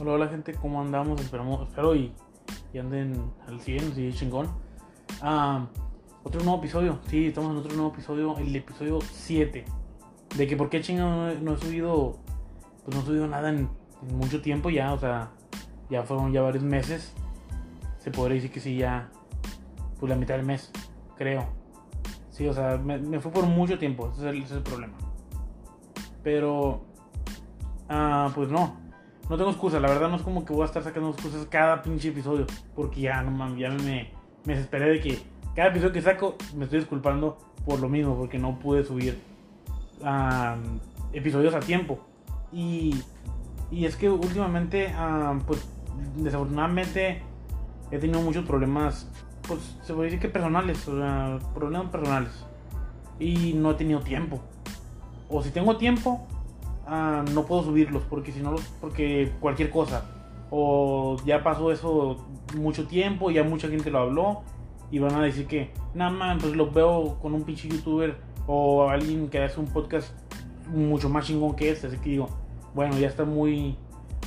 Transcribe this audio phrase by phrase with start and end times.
[0.00, 1.20] Hola, hola gente, ¿cómo andamos?
[1.20, 2.10] Esperamos, espero y,
[2.72, 4.48] y anden al 100, sí, chingón.
[5.20, 5.66] Ah,
[6.22, 9.62] otro nuevo episodio, sí, estamos en otro nuevo episodio, el episodio 7.
[10.38, 12.16] De que por qué chingón no, he subido,
[12.82, 13.68] pues no he subido nada en,
[14.10, 15.32] mucho tiempo ya, o sea,
[15.90, 17.12] ya fueron ya varios meses.
[17.98, 19.10] Se podría decir que sí, ya,
[19.98, 20.72] pues la mitad del mes,
[21.18, 21.44] creo.
[22.30, 24.62] Sí, o sea, me, me fue por mucho tiempo, ese es el, ese es el
[24.62, 24.94] problema.
[26.22, 26.86] Pero,
[27.90, 28.80] ah, pues no,
[29.30, 31.82] no tengo excusa, la verdad no es como que voy a estar sacando excusas cada
[31.82, 34.10] pinche episodio, porque ya, no mames, ya me,
[34.44, 35.22] me desesperé de que
[35.54, 39.20] cada episodio que saco me estoy disculpando por lo mismo, porque no pude subir
[40.02, 40.56] ah,
[41.12, 42.00] episodios a tiempo.
[42.52, 43.00] Y,
[43.70, 45.64] y es que últimamente, ah, pues
[46.16, 47.22] desafortunadamente
[47.92, 49.08] he tenido muchos problemas,
[49.46, 52.32] pues se puede decir que personales, o sea, problemas personales.
[53.20, 54.40] Y no he tenido tiempo.
[55.28, 56.26] O si tengo tiempo,
[56.90, 60.04] ah, no puedo subirlos porque si no los, porque cualquier cosa.
[60.50, 64.42] O ya pasó eso mucho tiempo ya mucha gente lo habló
[64.90, 68.16] y van a decir que nada más pues lo veo con un pinche youtuber
[68.46, 70.12] o alguien que hace un podcast
[70.68, 72.28] mucho más chingón que este así que digo
[72.74, 73.76] bueno ya está muy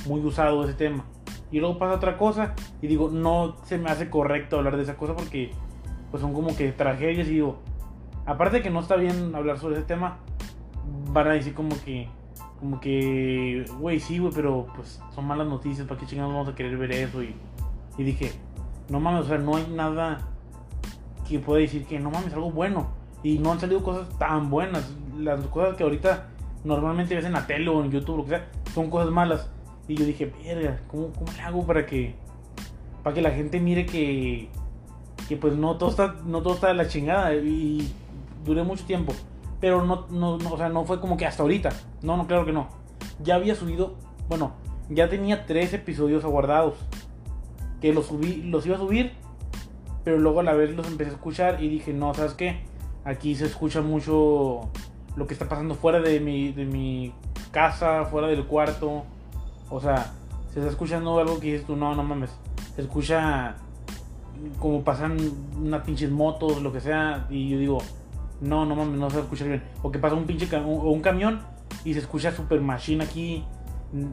[0.06, 1.04] muy usado ese tema
[1.50, 4.96] y luego pasa otra cosa y digo no se me hace correcto hablar de esa
[4.96, 5.50] cosa porque
[6.10, 7.58] pues son como que tragedias y digo
[8.24, 10.18] aparte de que no está bien hablar sobre ese tema
[11.12, 12.08] van a decir como que
[12.60, 16.54] como que, güey, sí, güey, pero pues son malas noticias, ¿para qué chingados vamos a
[16.54, 17.22] querer ver eso?
[17.22, 17.34] Y,
[17.98, 18.32] y dije,
[18.88, 20.28] no mames, o sea, no hay nada
[21.28, 22.88] que pueda decir que no mames, algo bueno.
[23.22, 24.94] Y no han salido cosas tan buenas.
[25.16, 26.28] Las cosas que ahorita
[26.62, 29.50] normalmente ves en la tele o en YouTube, lo que sea, son cosas malas.
[29.88, 32.14] Y yo dije, verga, ¿cómo, cómo le hago para que,
[33.02, 34.48] para que la gente mire que,
[35.28, 37.34] que pues no todo está, no todo está de la chingada?
[37.34, 37.90] Y
[38.44, 39.12] duré mucho tiempo
[39.64, 41.70] pero no, no, no, o sea, no fue como que hasta ahorita.
[42.02, 42.68] No, no, claro que no.
[43.22, 43.94] Ya había subido,
[44.28, 44.52] bueno,
[44.90, 46.74] ya tenía tres episodios aguardados.
[47.80, 49.12] Que los subí, los iba a subir,
[50.04, 52.60] pero luego a la vez los empecé a escuchar y dije, no, ¿sabes qué?
[53.06, 54.68] Aquí se escucha mucho
[55.16, 57.14] lo que está pasando fuera de mi, de mi
[57.50, 59.04] casa, fuera del cuarto.
[59.70, 60.12] O sea,
[60.52, 62.28] se está escuchando algo que dices tú, no, no mames.
[62.76, 63.56] Se escucha
[64.60, 65.16] como pasan
[65.56, 67.26] unas pinches motos, lo que sea.
[67.30, 67.78] Y yo digo,
[68.44, 69.62] no, no mames, no se escucha bien.
[69.82, 71.40] O que pasa un pinche cam o un camión
[71.84, 73.44] y se escucha super machine aquí.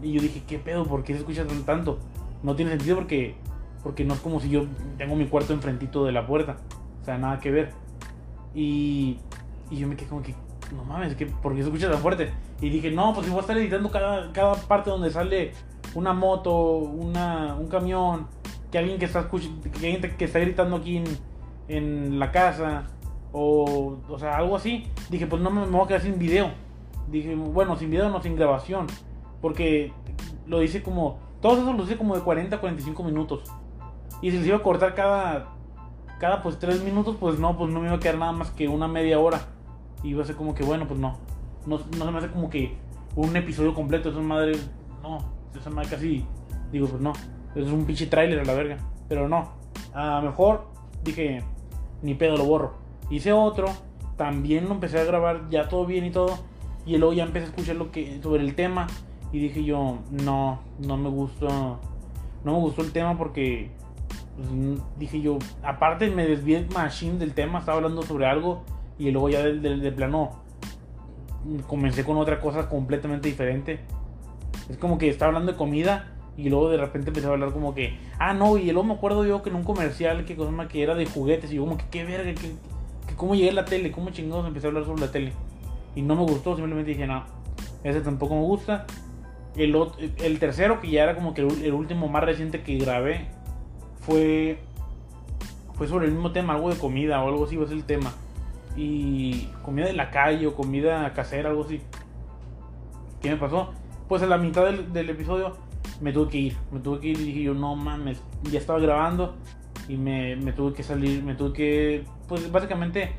[0.01, 0.85] Y yo dije, ¿qué pedo?
[0.85, 1.99] ¿Por qué se escucha tanto?
[2.43, 3.35] No tiene sentido porque,
[3.83, 4.65] porque no es como si yo
[4.97, 6.57] tengo mi cuarto enfrentito de la puerta.
[7.01, 7.71] O sea, nada que ver.
[8.55, 9.17] Y,
[9.69, 10.33] y yo me quedé como que,
[10.75, 12.31] no mames, ¿qué, ¿por qué se escucha tan fuerte?
[12.61, 15.53] Y dije, no, pues si voy a estar editando cada, cada parte donde sale
[15.93, 18.27] una moto, una, un camión,
[18.71, 19.37] que alguien que está, que,
[19.75, 21.05] alguien que está gritando aquí en,
[21.67, 22.85] en la casa
[23.33, 24.87] o, o sea, algo así.
[25.09, 26.51] Dije, pues no me, me voy a quedar sin video.
[27.09, 28.87] Dije, bueno, sin video no, sin grabación.
[29.41, 29.93] Porque
[30.47, 33.43] lo dice como, todos esos lo dice como de 40 a 45 minutos.
[34.21, 35.49] Y si les iba a cortar cada,
[36.19, 38.67] cada pues 3 minutos, pues no, pues no me iba a quedar nada más que
[38.67, 39.41] una media hora.
[40.03, 41.17] Y iba a ser como que, bueno, pues no.
[41.65, 42.77] No, no se me hace como que
[43.15, 44.09] un episodio completo.
[44.09, 44.53] Esa madre,
[45.01, 45.19] no.
[45.59, 46.25] Esa madre casi,
[46.71, 47.13] digo, pues no.
[47.55, 48.77] Es un pinche trailer a la verga.
[49.09, 49.49] Pero no.
[49.93, 50.67] A lo mejor
[51.03, 51.43] dije,
[52.01, 52.80] ni pedo lo borro.
[53.11, 53.67] Hice otro,
[54.15, 56.39] también lo empecé a grabar ya todo bien y todo.
[56.85, 58.87] Y luego ya empecé a escuchar lo que sobre el tema.
[59.33, 61.79] Y dije yo, no, no me gustó.
[62.43, 63.69] No me gustó el tema porque
[64.37, 64.49] pues,
[64.97, 68.63] dije yo, aparte me desvié machine del tema, estaba hablando sobre algo.
[68.97, 70.43] Y luego ya de, plano
[71.67, 73.79] comencé con otra cosa completamente diferente.
[74.69, 77.73] Es como que estaba hablando de comida y luego de repente empecé a hablar como
[77.73, 80.37] que, ah, no, y luego me acuerdo yo que en un comercial que
[80.69, 82.51] que era de juguetes y yo como que qué verga, que
[83.15, 85.33] cómo llegué a la tele, cómo chingados empecé a hablar sobre la tele.
[85.95, 87.23] Y no me gustó, simplemente dije, no,
[87.83, 88.85] ese tampoco me gusta.
[89.55, 89.75] El,
[90.19, 93.27] el tercero, que ya era como que el, último más reciente que grabé,
[93.99, 94.59] fue,
[95.73, 97.83] fue sobre el mismo tema, algo de comida o algo así, va a ser el
[97.83, 98.13] tema.
[98.75, 101.81] Y comida de la calle o comida casera, algo así.
[103.21, 103.71] ¿Qué me pasó?
[104.07, 105.57] Pues a la mitad del, del episodio
[105.99, 106.57] me tuve que ir.
[106.71, 109.35] Me tuve que ir y dije yo, no mames, ya estaba grabando
[109.87, 113.11] y me, me, tuve que salir, me tuve que, pues básicamente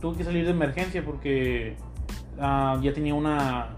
[0.00, 1.76] tuve que salir de emergencia porque
[2.36, 3.76] uh, ya tenía una,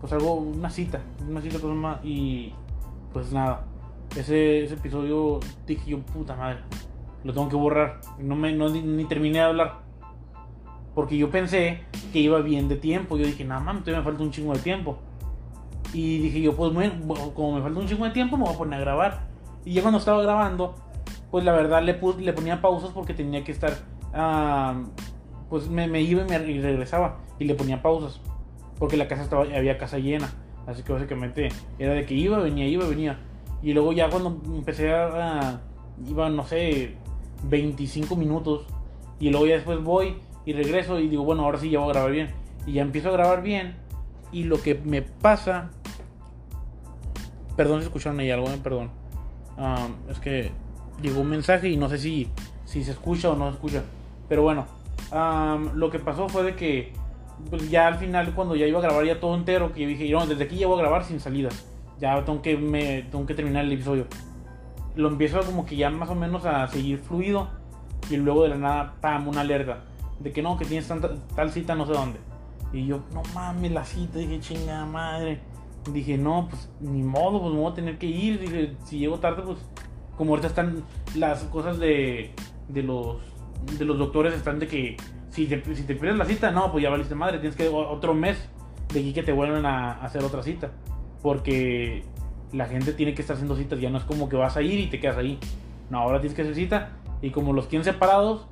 [0.00, 2.52] pues algo, una cita, una cita con mamá y
[3.12, 3.64] pues nada,
[4.16, 6.60] ese, ese episodio dije yo, puta madre,
[7.24, 9.82] lo tengo que borrar, no me, no, ni, terminé de hablar.
[10.94, 11.80] Porque yo pensé
[12.12, 13.16] que iba bien de tiempo.
[13.16, 14.98] Yo dije, nada más, todavía me falta un chingo de tiempo.
[15.92, 16.72] Y dije yo, pues
[17.34, 19.20] como me falta un chingo de tiempo, me voy a poner a grabar.
[19.64, 20.74] Y ya cuando estaba grabando,
[21.32, 23.72] pues la verdad le, le ponía pausas porque tenía que estar,
[24.14, 24.84] uh,
[25.48, 28.20] pues me, iba y, me, regresaba y le ponía pausas
[28.78, 30.30] porque la casa estaba, había casa llena.
[30.66, 31.48] Así que básicamente
[31.78, 33.18] era de que iba, venía, iba, venía.
[33.62, 35.60] Y luego ya cuando empecé a...
[36.06, 36.96] iba, no sé,
[37.44, 38.66] 25 minutos.
[39.18, 41.92] Y luego ya después voy y regreso y digo, bueno, ahora sí ya voy a
[41.92, 42.30] grabar bien.
[42.66, 43.76] Y ya empiezo a grabar bien.
[44.32, 45.70] Y lo que me pasa...
[47.56, 48.90] Perdón si escucharon ahí algo, perdón.
[49.56, 50.50] Ah, es que
[51.00, 52.28] llegó un mensaje y no sé si,
[52.64, 53.82] si se escucha o no se escucha.
[54.28, 54.66] Pero bueno,
[55.10, 56.92] ah, lo que pasó fue de que
[57.50, 60.26] pues ya al final cuando ya iba a grabar ya todo entero, que dije, no,
[60.26, 61.66] desde aquí ya voy a grabar sin salidas.
[61.98, 64.06] Ya tengo que, me, tengo que terminar el episodio.
[64.94, 67.48] Lo empiezo como que ya más o menos a seguir fluido
[68.10, 69.84] y luego de la nada, pam, una alerta
[70.22, 72.18] de que no, que tienes tanta, tal cita no sé dónde.
[72.72, 75.40] Y yo, no mames, la cita, dije, chinga madre.
[75.90, 78.40] Dije, no, pues ni modo, pues me voy a tener que ir.
[78.40, 79.58] Dije, si llego tarde, pues
[80.16, 82.32] como ahorita están las cosas de,
[82.68, 83.18] de los
[83.78, 84.96] de los doctores están de que
[85.30, 88.12] si te, si te pierdes la cita, no, pues ya valiste madre, tienes que otro
[88.12, 88.48] mes
[88.92, 90.70] de aquí que te vuelven a, hacer otra cita.
[91.22, 92.04] Porque
[92.52, 94.78] la gente tiene que estar haciendo citas, ya no es como que vas a ir
[94.78, 95.38] y te quedas ahí.
[95.90, 96.90] No, ahora tienes que hacer cita.
[97.22, 98.46] Y como los tienen separados,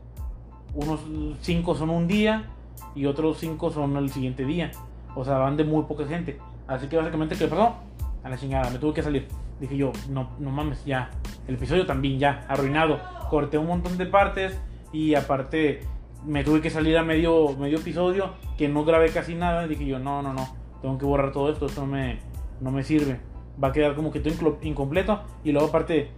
[0.75, 1.01] unos
[1.41, 2.51] 5 son un día
[2.95, 4.71] y otros 5 son el siguiente día.
[5.15, 6.39] O sea, van de muy poca gente.
[6.67, 7.75] Así que básicamente, ¿qué pasó?
[8.23, 9.29] A la chingada, me tuve que salir.
[9.61, 11.11] Dije yo, no, no mames, ya.
[11.47, 13.01] El episodio también ya, arruinado.
[13.29, 14.61] Corté un montón de partes
[14.93, 15.81] y aparte
[16.25, 19.67] me tuve que salir a medio, medio episodio que no grabé casi nada.
[19.67, 20.49] Dije yo, no, no, no,
[20.83, 22.21] tengo que borrar todo esto, esto no me,
[22.61, 23.21] no me sirve.
[23.63, 26.11] Va a quedar como que todo incompleto y luego aparte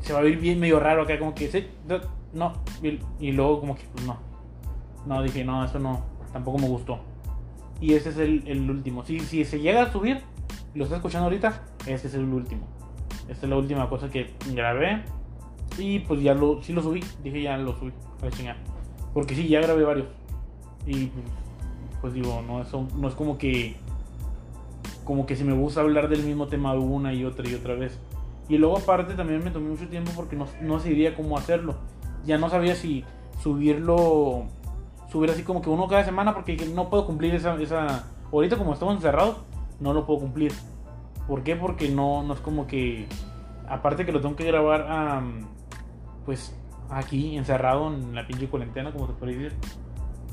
[0.00, 1.66] se va a ver bien medio raro acá, como que sí,
[2.32, 2.52] no,
[3.20, 4.18] y, luego como que pues no.
[5.06, 6.02] No, dije, no, eso no,
[6.32, 7.00] tampoco me gustó.
[7.80, 9.04] Y ese es el, el último.
[9.04, 10.22] Si, si se llega a subir,
[10.76, 12.62] lo está escuchando ahorita, este es el último.
[13.28, 15.02] Esta es la última cosa que grabé.
[15.78, 17.92] Y pues ya lo, sí lo subí, dije ya lo subí,
[18.22, 18.56] a.
[19.12, 20.06] Porque sí, ya grabé varios.
[20.86, 21.10] Y
[22.00, 23.76] pues digo, no, eso, no es como que.
[25.04, 27.98] Como que si me gusta hablar del mismo tema una y otra y otra vez.
[28.48, 31.76] Y luego, aparte, también me tomé mucho tiempo porque no, no sabía cómo hacerlo.
[32.24, 33.04] Ya no sabía si
[33.42, 34.46] subirlo.
[35.10, 37.60] Subir así como que uno cada semana porque no puedo cumplir esa.
[37.60, 39.36] esa ahorita, como estamos encerrados,
[39.80, 40.52] no lo puedo cumplir.
[41.26, 41.56] ¿Por qué?
[41.56, 43.06] Porque no, no es como que.
[43.68, 45.22] Aparte que lo tengo que grabar,
[46.24, 46.56] pues
[46.88, 49.58] aquí encerrado en la pinche cuarentena, como te puede decir.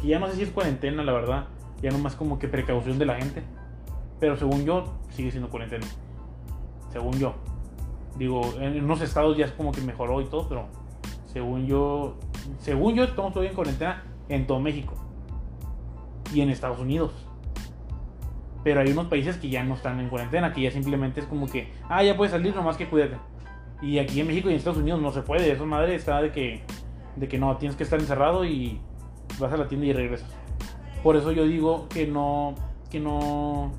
[0.02, 1.48] Que ya no sé si es cuarentena, la verdad.
[1.82, 3.44] Ya nomás como que precaución de la gente.
[4.20, 5.86] Pero según yo, sigue siendo cuarentena.
[6.92, 7.34] Según yo.
[8.18, 10.68] Digo, en unos estados ya es como que mejoró y todo, pero
[11.26, 12.18] según yo,
[12.60, 14.94] según yo estamos todavía en cuarentena en todo México.
[16.34, 17.12] Y en Estados Unidos.
[18.64, 21.48] Pero hay unos países que ya no están en cuarentena, que ya simplemente es como
[21.48, 23.18] que, ah, ya puedes salir, nomás que cuídate.
[23.82, 25.52] Y aquí en México y en Estados Unidos no se puede.
[25.52, 26.64] Eso madre está de que,
[27.18, 28.80] de que no, tienes que estar encerrado y
[29.40, 30.34] vas a la tienda y regresas.
[31.04, 32.56] Por eso yo digo que no,
[32.90, 33.72] que no,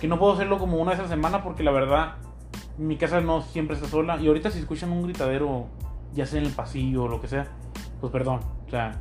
[0.00, 2.16] que no puedo hacerlo como una vez a la semana porque la verdad
[2.76, 4.18] mi casa no siempre está sola.
[4.20, 5.68] Y ahorita si escuchan un gritadero,
[6.12, 7.46] ya sea en el pasillo o lo que sea,
[8.00, 8.40] pues perdón.
[8.66, 9.00] O sea,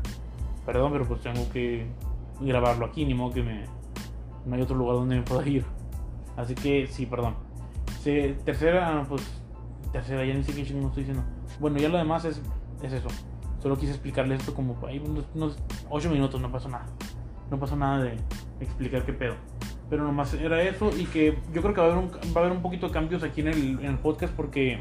[0.66, 1.88] perdón, pero pues tengo que
[2.40, 3.66] grabarlo aquí, ni modo que me,
[4.46, 5.66] no hay otro lugar donde me pueda ir.
[6.36, 7.36] Así que sí, perdón.
[8.46, 9.24] tercera, pues
[9.92, 11.24] tercera, ya ni sé qué estoy diciendo.
[11.60, 12.42] Bueno, ya lo demás es,
[12.82, 13.08] es eso.
[13.62, 15.02] Solo quise explicarle esto como ahí
[15.34, 15.58] unos,
[15.90, 16.86] 8 minutos, no pasó nada.
[17.50, 18.18] No pasó nada de
[18.60, 19.36] explicar qué pedo.
[19.90, 22.46] Pero nomás era eso y que yo creo que va a haber un, va a
[22.46, 24.80] haber un poquito de cambios aquí en el, en el podcast porque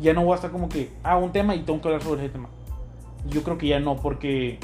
[0.00, 2.24] ya no voy a estar como que, ah, un tema y tengo que hablar sobre
[2.24, 2.48] ese tema.
[3.26, 4.58] Yo creo que ya no, porque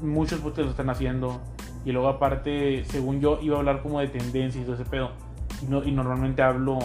[0.00, 1.40] muchos podcasts lo están haciendo.
[1.86, 5.12] Y luego aparte, según yo, iba a hablar como de tendencias y todo ese pedo.
[5.62, 6.80] Y, no, y normalmente hablo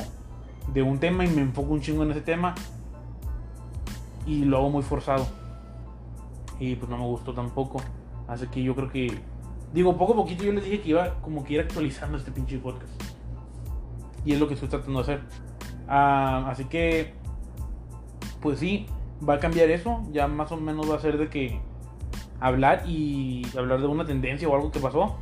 [0.72, 2.54] de un tema y me enfoco un chingo en ese tema
[4.28, 5.28] y lo hago muy forzado.
[6.60, 7.82] Y pues no me gustó tampoco.
[8.28, 9.20] Así que yo creo que.
[9.74, 12.60] Digo, poco a poquito yo les dije que iba como que ir actualizando este pinche
[12.60, 12.94] podcast.
[14.24, 15.22] Y es lo que estoy tratando de hacer.
[15.88, 17.16] Ah, así que.
[18.40, 18.86] Pues sí,
[19.28, 20.04] va a cambiar eso.
[20.12, 21.60] Ya más o menos va a ser de que.
[22.42, 25.18] Hablar y hablar de una tendencia o algo que pasó.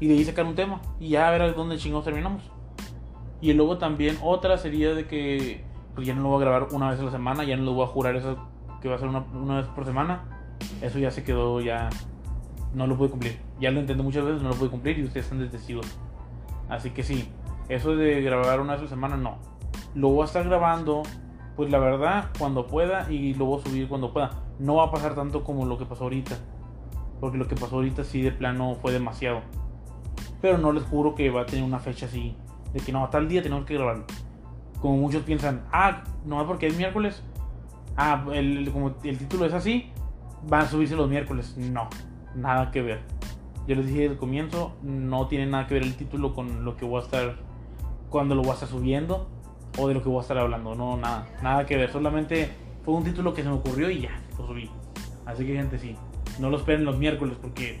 [0.00, 0.80] Y de ahí sacar un tema.
[0.98, 2.42] Y ya a ver dónde chingados terminamos.
[3.40, 5.62] Y luego también otra sería de que
[5.94, 7.74] pues ya no lo voy a grabar una vez a la semana, ya no lo
[7.74, 8.36] voy a jurar eso
[8.80, 10.24] que va a ser una, vez por semana.
[10.80, 11.88] Eso ya se quedó, ya
[12.74, 13.38] no lo pude cumplir.
[13.60, 15.80] Ya lo intenté muchas veces, no lo pude cumplir y ustedes están de
[16.68, 17.28] Así que sí,
[17.68, 19.38] eso de grabar una vez a la semana no.
[19.94, 21.02] Lo voy a estar grabando,
[21.56, 24.30] pues la verdad, cuando pueda y lo voy a subir cuando pueda.
[24.58, 26.36] No va a pasar tanto como lo que pasó ahorita.
[27.20, 29.42] Porque lo que pasó ahorita sí de plano fue demasiado.
[30.40, 32.36] Pero no les juro que va a tener una fecha así
[32.74, 34.04] de que no, tal día tenemos que grabarlo.
[34.80, 37.22] Como muchos piensan, ah, no porque es miércoles,
[37.96, 39.92] ah, el, como el título es así,
[40.46, 41.56] van a subirse los miércoles.
[41.56, 41.88] No,
[42.34, 43.00] nada que ver.
[43.66, 46.76] yo les dije desde el comienzo, no tiene nada que ver el título con lo
[46.76, 47.36] que voy a estar,
[48.10, 49.28] cuando lo voy a estar subiendo
[49.76, 50.74] o de lo que voy a estar hablando.
[50.74, 51.90] No, nada, nada que ver.
[51.90, 52.50] Solamente
[52.84, 54.70] fue un título que se me ocurrió y ya, lo subí.
[55.26, 55.96] Así que gente, sí,
[56.38, 57.80] no lo esperen los miércoles porque,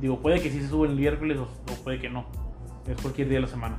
[0.00, 1.48] digo, puede que sí se suba el miércoles o,
[1.82, 2.26] puede que no.
[2.86, 3.78] Es cualquier día de la semana.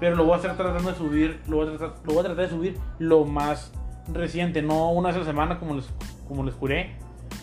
[0.00, 2.24] Pero lo voy a estar tratando de subir, lo voy a tratar, lo voy a
[2.24, 3.72] tratar de subir lo más
[4.12, 5.88] reciente, no una vez a la semana como les,
[6.28, 6.96] como les juré,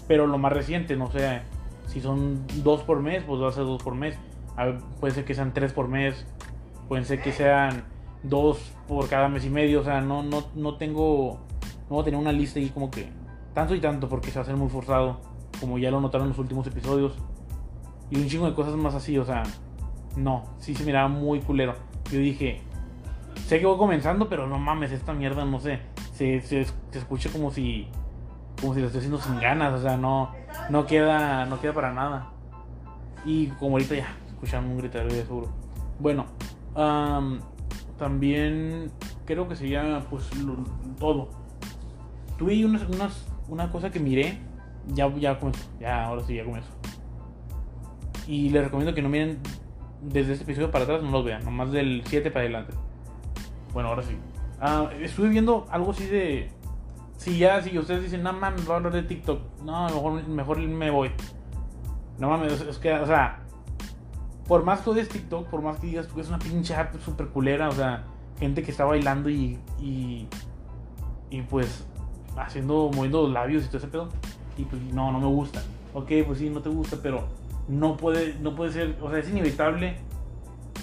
[0.07, 1.41] pero lo más reciente, no sé,
[1.87, 4.17] si son dos por mes, pues va a ser dos por mes.
[4.99, 6.27] puede ser que sean tres por mes,
[6.87, 7.83] pueden ser que sean
[8.23, 11.39] dos por cada mes y medio, o sea, no, no, no tengo,
[11.89, 13.09] no voy a tener una lista ahí como que
[13.53, 15.19] tanto y tanto porque se va a hacer muy forzado,
[15.59, 17.13] como ya lo notaron en los últimos episodios.
[18.09, 19.43] Y un chingo de cosas más así, o sea,
[20.15, 21.75] no, sí se miraba muy culero.
[22.11, 22.61] Yo dije,
[23.47, 25.79] sé que voy comenzando, pero no mames, esta mierda, no sé,
[26.13, 27.87] se, se, se escucha como si,
[28.59, 30.31] como si lo estoy haciendo sin ganas, o sea, no,
[30.69, 32.31] no queda, no queda para nada.
[33.25, 35.49] Y como ahorita ya, escuchan un grito de seguro.
[35.99, 36.25] Bueno,
[38.01, 38.91] también
[39.25, 40.27] creo que sería pues
[40.97, 41.29] todo.
[42.35, 44.39] Tuve unas, unas, una cosa que miré,
[44.87, 46.71] ya, ya comenzó, ya, ahora sí, ya comenzó.
[48.25, 49.37] Y les recomiendo que no miren
[50.01, 52.73] desde este episodio para atrás, no los vean, nomás del 7 para adelante.
[53.71, 54.17] Bueno, ahora sí.
[54.59, 56.49] Ah, estuve viendo algo así de.
[57.17, 59.61] Si ya, si ustedes dicen, no mames, voy a hablar de TikTok.
[59.63, 61.11] No, mejor, mejor me voy.
[62.17, 63.40] No mames, es que, o sea,
[64.47, 67.27] por más que odies TikTok, por más que digas que es una pinche app super
[67.27, 68.03] culera, o sea,
[68.39, 70.27] gente que está bailando y, y,
[71.29, 71.85] y pues
[72.35, 74.09] haciendo, moviendo los labios y todo ese pedo.
[74.57, 75.61] Y pues no, no me gusta.
[75.93, 77.27] Ok, pues sí, no te gusta, pero
[77.67, 79.97] no puede, no puede ser, o sea, es inevitable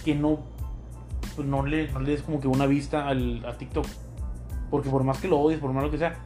[0.04, 0.40] que no,
[1.36, 3.86] pues no le, no le des como que una vista al, a TikTok.
[4.70, 6.16] Porque por más que lo odies, por más lo que sea,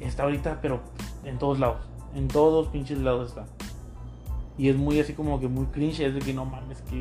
[0.00, 0.80] está ahorita, pero
[1.24, 1.82] en todos lados.
[2.14, 3.46] En todos pinches lados está.
[4.62, 7.00] Y es muy así como que muy cringe, es de que no mames, que,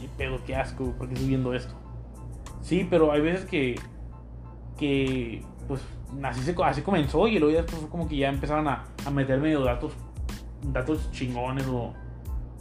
[0.00, 1.74] qué pedo, qué asco, porque estoy viendo esto.
[2.62, 3.78] Sí, pero hay veces que,
[4.78, 5.82] que pues
[6.22, 9.60] así, así comenzó y luego ya después como que ya empezaron a, a meter medio
[9.62, 9.92] datos,
[10.72, 11.92] datos chingones o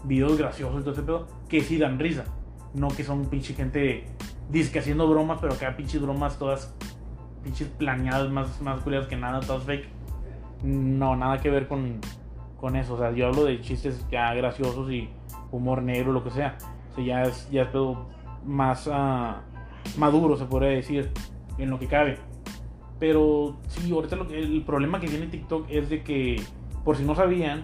[0.03, 2.25] videos graciosos y todo ese pedo, que sí dan risa.
[2.73, 4.03] No que son pinche gente
[4.49, 6.75] disque haciendo bromas, pero hay pinches bromas todas
[7.41, 9.87] pinches planeadas, más, más culiadas que nada, todas fake.
[10.61, 12.01] No, nada que ver con,
[12.59, 12.95] con eso.
[12.95, 15.09] O sea, yo hablo de chistes ya graciosos y
[15.51, 16.57] humor negro, lo que sea.
[16.91, 18.07] O sea, ya es, ya es pedo
[18.45, 19.35] más uh,
[19.97, 21.11] maduro, se podría decir,
[21.57, 22.17] en lo que cabe.
[22.99, 26.41] Pero sí, ahorita lo que, el problema que tiene TikTok es de que,
[26.83, 27.63] por si no sabían,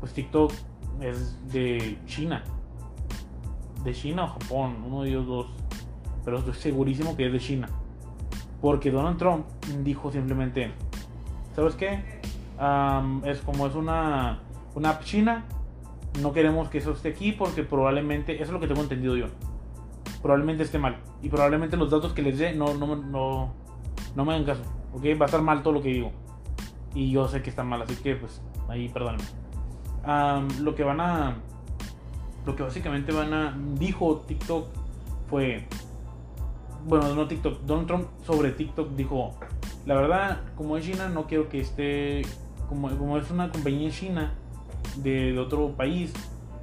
[0.00, 0.52] pues TikTok
[1.00, 2.44] es de China.
[3.82, 5.46] De China o Japón, uno de ellos dos.
[6.24, 7.68] Pero estoy segurísimo que es de China.
[8.60, 9.46] Porque Donald Trump
[9.82, 10.72] dijo simplemente,
[11.54, 12.15] ¿sabes qué?
[13.24, 14.40] Es como es una,
[14.74, 15.44] una app china,
[16.20, 19.26] no queremos que eso esté aquí porque probablemente, eso es lo que tengo entendido yo,
[20.22, 20.96] probablemente esté mal.
[21.22, 23.52] Y probablemente los datos que les dé no, no, no,
[24.14, 25.04] no me hagan caso, ¿ok?
[25.20, 26.12] Va a estar mal todo lo que digo.
[26.94, 29.46] Y yo sé que está mal, así que pues ahí perdónenme
[30.60, 31.36] lo que van a.
[32.44, 33.58] Lo que básicamente van a.
[33.74, 34.68] Dijo TikTok
[35.28, 35.66] fue.
[36.86, 37.62] Bueno, no TikTok.
[37.62, 39.34] Donald Trump sobre TikTok dijo:
[39.84, 42.22] La verdad, como es China, no quiero que esté.
[42.68, 44.34] Como, es una compañía china
[44.96, 46.12] de, otro país,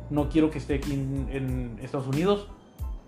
[0.10, 2.50] no quiero que esté aquí en, Estados Unidos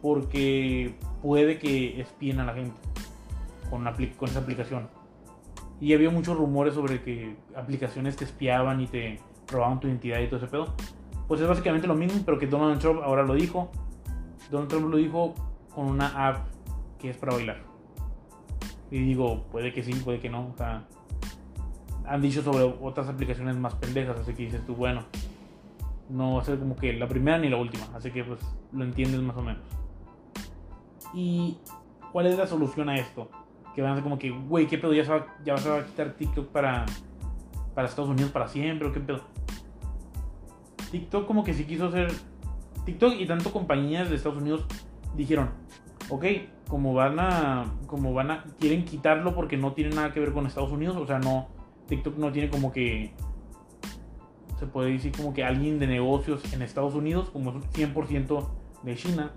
[0.02, 2.75] porque puede que espien a la gente
[3.70, 3.84] con,
[4.18, 4.88] con esa aplicación.
[5.82, 10.28] Y había muchos rumores sobre que aplicaciones te espiaban y te robaban tu identidad y
[10.28, 10.74] todo ese pedo.
[11.28, 13.72] Pues es básicamente lo mismo, pero que Donald Trump ahora lo dijo.
[14.52, 15.34] Donald Trump lo dijo
[15.74, 16.48] con una app
[17.00, 17.64] que es para bailar.
[18.92, 20.48] Y digo, puede que sí, puede que no.
[20.54, 20.86] O sea,
[22.07, 25.03] han dicho sobre otras aplicaciones más pendejas, así que dices tú, bueno,
[26.09, 28.39] no va a ser como que la primera ni la última, así que pues
[28.71, 29.63] lo entiendes más o menos.
[31.13, 31.57] ¿Y
[32.12, 33.29] cuál es la solución a esto?
[33.74, 34.93] Que van a ser como que, güey, ¿qué pedo?
[34.93, 36.85] Ya se va, ya se va a quitar TikTok para
[37.75, 39.21] para Estados Unidos para siempre o qué pedo.
[40.91, 42.12] TikTok como que sí quiso hacer
[42.85, 44.65] TikTok y tanto compañías de Estados Unidos
[45.15, 45.50] dijeron,
[46.09, 46.25] ok,
[46.69, 50.47] como van a, como van a, quieren quitarlo porque no tiene nada que ver con
[50.47, 51.50] Estados Unidos, o sea, no,
[51.88, 53.12] TikTok no tiene como que,
[54.60, 58.48] se puede decir como que alguien de negocios en Estados Unidos, como es 100%
[58.84, 59.32] de China.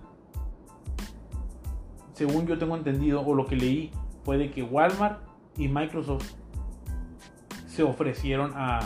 [2.13, 3.91] Según yo tengo entendido o lo que leí
[4.25, 5.21] fue de que Walmart
[5.57, 6.33] y Microsoft
[7.67, 8.81] se ofrecieron a,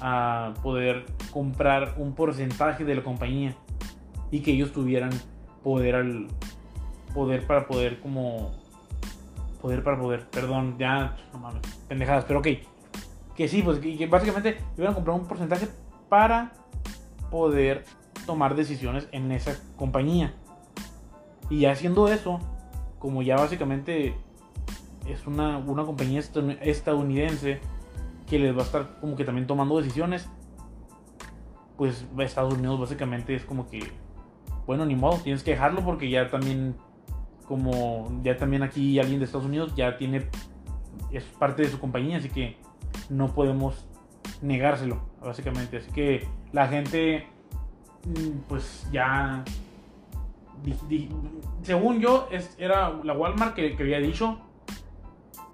[0.00, 3.56] a poder comprar un porcentaje de la compañía
[4.30, 5.10] y que ellos tuvieran
[5.62, 6.28] poder al
[7.14, 8.52] poder para poder como
[9.60, 12.48] poder para poder perdón ya no mames pendejadas pero ok
[13.36, 15.68] que sí pues que, básicamente iban a comprar un porcentaje
[16.08, 16.52] para
[17.30, 17.84] poder
[18.24, 20.34] tomar decisiones en esa compañía.
[21.50, 22.40] Y ya haciendo eso,
[22.98, 24.14] como ya básicamente
[25.06, 27.60] es una, una compañía estadounidense
[28.26, 30.28] que les va a estar como que también tomando decisiones,
[31.76, 33.92] pues Estados Unidos básicamente es como que,
[34.66, 36.74] bueno, ni modo, tienes que dejarlo porque ya también,
[37.46, 40.28] como ya también aquí alguien de Estados Unidos ya tiene,
[41.12, 42.56] es parte de su compañía, así que
[43.08, 43.86] no podemos
[44.42, 45.78] negárselo, básicamente.
[45.78, 47.26] Así que la gente,
[48.04, 49.44] mm, pues ya,
[51.62, 54.38] según yo, es, era la Walmart que, había dicho,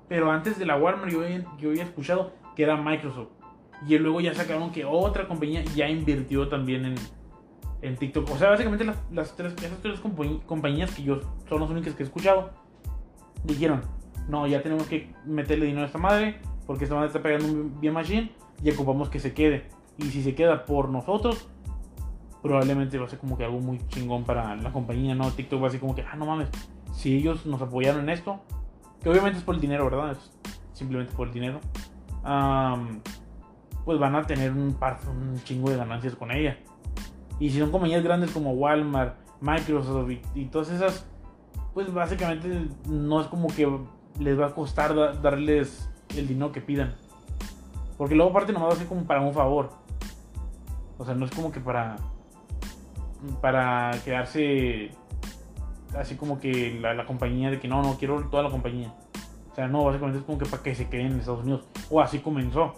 [0.08, 1.22] pero antes de la Walmart yo,
[1.58, 3.28] yo había escuchado que era Microsoft.
[3.86, 6.94] Y luego ya sacaron que otra compañía ya invirtió también en,
[7.82, 8.30] en TikTok.
[8.30, 10.00] O sea, básicamente las, las tres, esas tres
[10.46, 12.50] compañías que yo son las únicas que he escuchado,
[13.44, 13.82] dijeron,
[14.28, 17.80] no, ya tenemos que meterle dinero a esta madre, porque esta madre está pegando un
[17.80, 19.68] bien machine y ocupamos que se quede.
[19.98, 21.48] Y si se queda por nosotros,
[22.40, 25.30] probablemente va a ser como que algo muy chingón para la compañía, ¿no?
[25.30, 26.48] TikTok va a ser como que, ah, no mames,
[26.92, 28.40] si ellos nos apoyaron en esto,
[29.02, 30.12] que obviamente es por el dinero, ¿verdad?
[30.12, 30.30] Es
[30.72, 31.60] simplemente por el dinero
[33.84, 36.58] pues van a tener un, par, un chingo de ganancias con ella.
[37.38, 41.06] Y si son compañías grandes como Walmart, Microsoft y, todas esas,
[41.74, 43.68] pues básicamente no es como que
[44.20, 46.94] les va a costar darles el dinero que pidan.
[47.98, 49.70] Porque luego aparte nomás va a ser como para un favor.
[50.98, 51.96] O sea, no es como que para
[53.40, 54.90] para quedarse
[55.96, 58.92] así como que la, la compañía de que no, no quiero toda la compañía.
[59.50, 61.64] O sea, no, básicamente es como que para que se queden en Estados Unidos.
[61.90, 62.74] O así comenzó.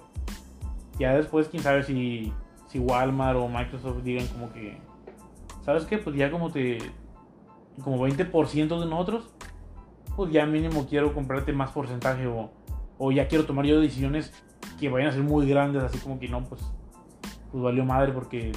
[0.98, 2.32] Ya después, quién sabe si,
[2.74, 4.76] si Walmart o Microsoft digan como que,
[5.64, 5.96] ¿sabes qué?
[5.96, 6.78] Pues ya como te,
[7.84, 9.32] como 20% de nosotros,
[10.16, 12.50] pues ya mínimo quiero comprarte más porcentaje o,
[12.98, 14.32] o ya quiero tomar yo decisiones
[14.80, 16.62] que vayan a ser muy grandes, así como que no, pues,
[17.52, 18.50] pues valió madre porque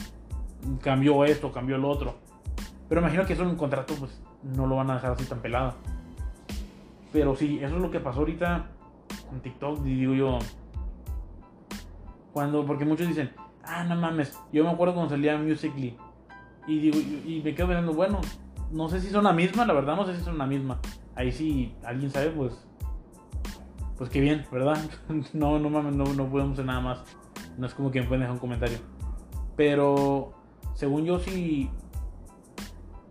[0.81, 2.15] cambió esto, cambió lo otro.
[2.89, 5.43] Pero imagino que eso en un contrato, pues no lo van a dejar así tan
[5.43, 5.75] pelado.
[7.13, 8.65] Pero sí, eso es lo que pasó ahorita
[9.29, 10.39] con TikTok, digo yo.
[12.33, 13.29] Cuando, porque muchos dicen,
[13.67, 15.97] ah, no mames, yo me acuerdo cuando salía Musically.
[16.67, 18.19] Y digo, y me quedo pensando, bueno,
[18.71, 20.79] no sé si son la misma, la verdad no sé si son la misma.
[21.15, 22.53] Ahí sí alguien sabe, pues.
[23.97, 24.77] Pues qué bien, ¿verdad?
[25.33, 27.03] no, no mames, no, no podemos hacer nada más.
[27.57, 28.77] No es como que me pueden dejar un comentario.
[29.55, 30.33] Pero,
[30.75, 31.69] según yo sí.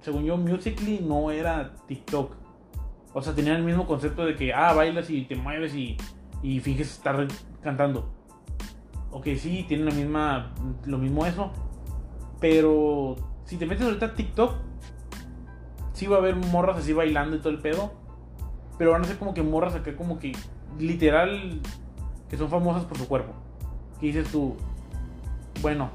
[0.01, 2.37] Según yo, Musically no era TikTok.
[3.13, 5.97] O sea, tenían el mismo concepto de que, ah, bailas y te mueves y,
[6.43, 7.27] y finges estar
[7.63, 8.16] cantando.
[9.17, 10.53] Ok, sí, tienen la misma,
[10.85, 11.51] lo mismo eso.
[12.39, 14.57] Pero si te metes ahorita a TikTok,
[15.95, 17.95] sí va a haber morras así bailando y todo el pedo.
[18.77, 20.33] Pero van a ser como que morras acá como que
[20.79, 21.63] literal
[22.29, 23.33] que son famosas por su cuerpo.
[24.01, 24.55] Que dices tú,
[25.63, 25.89] bueno,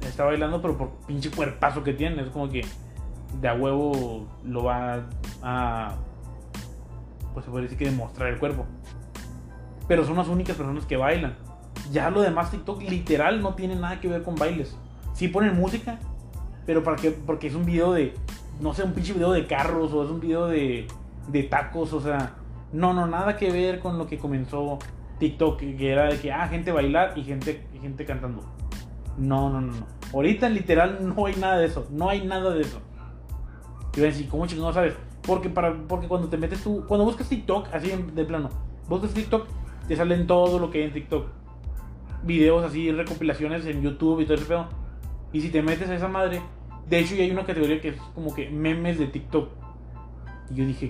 [0.00, 2.22] está bailando pero por pinche cuerpazo que tiene.
[2.22, 2.62] Es como que
[3.42, 5.06] de a huevo lo va
[5.42, 5.96] a
[7.34, 8.64] pues se puede decir que demostrar el cuerpo.
[9.86, 11.51] Pero son las únicas personas que bailan.
[11.90, 14.76] Ya lo demás TikTok literal no tiene nada que ver con bailes.
[15.14, 15.98] Sí ponen música,
[16.66, 17.10] pero para qué?
[17.10, 18.14] porque es un video de,
[18.60, 20.86] no sé, un pinche video de carros o es un video de,
[21.28, 22.34] de tacos, o sea,
[22.72, 24.78] no, no, nada que ver con lo que comenzó
[25.18, 28.42] TikTok, que era de que, ah, gente bailar y gente, gente cantando.
[29.18, 29.86] No, no, no, no.
[30.12, 32.80] Ahorita literal no hay nada de eso, no hay nada de eso.
[33.94, 34.94] Y van a decir, ¿cómo no sabes?
[35.22, 38.48] Porque, para, porque cuando te metes tú, cuando buscas TikTok, así de plano,
[38.88, 39.46] buscas TikTok,
[39.86, 41.26] te salen todo lo que hay en TikTok.
[42.22, 44.68] Videos así, recopilaciones en YouTube y todo ese pedo.
[45.32, 46.42] Y si te metes a esa madre,
[46.88, 49.50] de hecho ya hay una categoría que es como que memes de TikTok.
[50.50, 50.88] Y yo dije,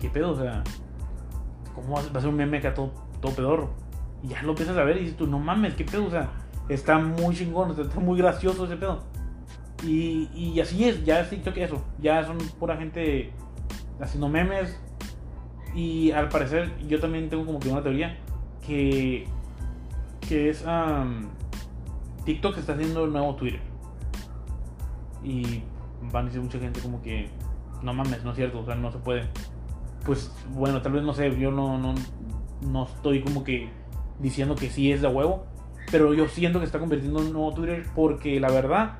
[0.00, 0.32] ¿qué, pedo?
[0.32, 0.64] O sea,
[1.74, 3.70] ¿cómo va a ser un meme acá todo, todo pedorro?
[4.22, 6.06] Y ya lo empiezas a ver y dices tú, no mames, ¿qué pedo?
[6.06, 6.30] O sea,
[6.68, 9.04] está muy chingón, está muy gracioso ese pedo.
[9.84, 11.84] Y, y así es, ya es TikTok eso.
[12.00, 13.32] Ya son pura gente
[14.00, 14.80] haciendo memes.
[15.74, 18.18] Y al parecer, yo también tengo como que una teoría
[18.66, 19.28] que,
[20.20, 20.64] que es
[22.24, 23.60] TikTok está haciendo el nuevo Twitter.
[25.22, 25.62] Y
[26.12, 27.28] van a decir mucha gente como que
[27.82, 29.28] no mames, no es cierto, o sea, no se puede.
[30.04, 31.94] Pues bueno, tal vez no sé, yo no, no,
[32.62, 33.68] no estoy como que
[34.18, 35.44] diciendo que sí es de huevo,
[35.90, 38.98] pero yo siento que está convirtiendo en un nuevo Twitter porque la verdad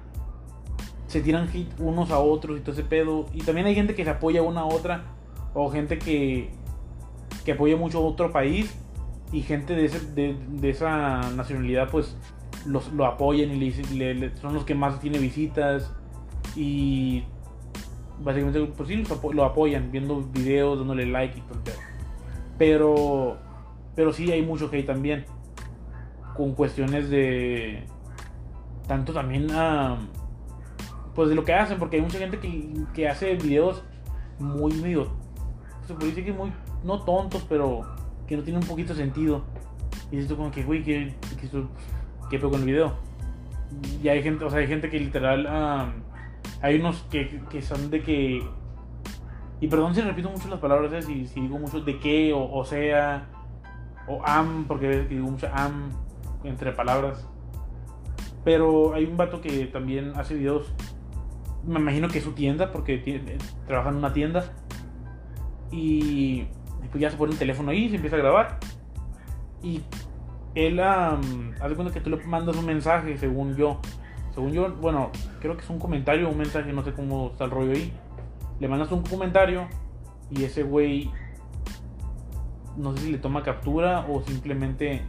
[1.08, 3.26] se tiran hit unos a otros y todo ese pedo.
[3.32, 5.04] Y también hay gente que se apoya una a otra.
[5.54, 6.50] O gente que,
[7.44, 8.74] que apoya mucho a otro país.
[9.32, 12.16] Y gente de, ese, de, esa nacionalidad pues
[12.66, 15.92] los, lo apoyan y le, son los que más tiene visitas.
[16.56, 17.24] Y
[18.20, 21.72] básicamente pues sí, lo apoyan viendo videos, dándole like y todo el.
[22.56, 23.36] Pero,
[23.94, 25.26] pero sí hay mucho hate también.
[26.34, 27.84] Con cuestiones de
[28.86, 29.48] tanto también
[31.14, 33.82] pues de lo que hacen, porque hay mucha gente que, que hace videos
[34.38, 35.08] muy medio,
[35.86, 36.52] se puede decir que muy,
[36.84, 37.82] no tontos, pero
[38.28, 39.44] que no tienen un poquito sentido.
[40.10, 41.48] Y dices tú como que, güey, ¿qué, qué,
[42.30, 42.94] qué con el video?
[44.02, 45.94] Y hay gente, o sea, hay gente que literal,
[46.62, 48.42] hay unos que, que, son de que,
[49.60, 51.02] y perdón si repito mucho las palabras, ¿eh?
[51.02, 53.28] si, si digo mucho de qué, o, o sea,
[54.06, 55.90] o am, porque digo mucho am
[56.44, 57.26] entre palabras.
[58.44, 60.72] Pero hay un vato que también hace videos.
[61.66, 63.36] Me imagino que es su tienda, porque tiene,
[63.66, 64.50] trabaja en una tienda.
[65.70, 66.46] Y
[66.90, 68.58] pues ya se pone el teléfono ahí, se empieza a grabar.
[69.62, 69.82] Y
[70.54, 73.80] él hace cuenta que tú le mandas un mensaje, según yo.
[74.34, 77.50] Según yo, bueno, creo que es un comentario, un mensaje, no sé cómo está el
[77.50, 77.92] rollo ahí.
[78.60, 79.68] Le mandas un comentario
[80.30, 81.10] y ese güey
[82.76, 85.02] no sé si le toma captura o simplemente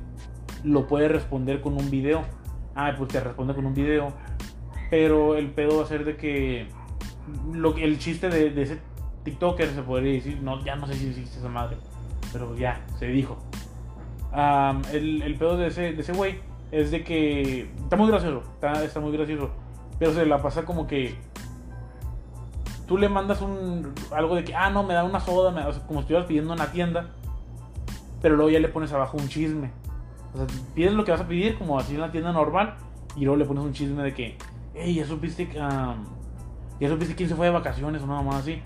[0.63, 2.23] lo puede responder con un video.
[2.75, 4.13] Ah, pues te responde con un video.
[4.89, 6.67] Pero el pedo va a ser de que
[7.53, 8.79] lo, el chiste de, ese
[9.23, 11.77] TikToker se podría decir, no, ya no sé si existe esa madre,
[12.31, 13.37] pero ya, se dijo.
[14.91, 16.39] el, el, pedo de ese, de ese güey
[16.71, 19.49] es de que está muy gracioso, está, muy gracioso,
[19.97, 21.15] pero se la pasa como que
[22.87, 25.51] tú le mandas un algo de que, ah, no, me da una soda,
[25.87, 27.07] como estuvieras pidiendo en la tienda,
[28.21, 29.71] pero luego ya le pones abajo un chisme.
[30.33, 32.75] O sea, pides lo que vas a pedir, como así en la tienda normal,
[33.15, 34.37] y luego le pones un chisme de que,
[34.75, 35.57] hey, ya supiste que.
[35.57, 38.61] ya supiste quién se fue de vacaciones o nada más así.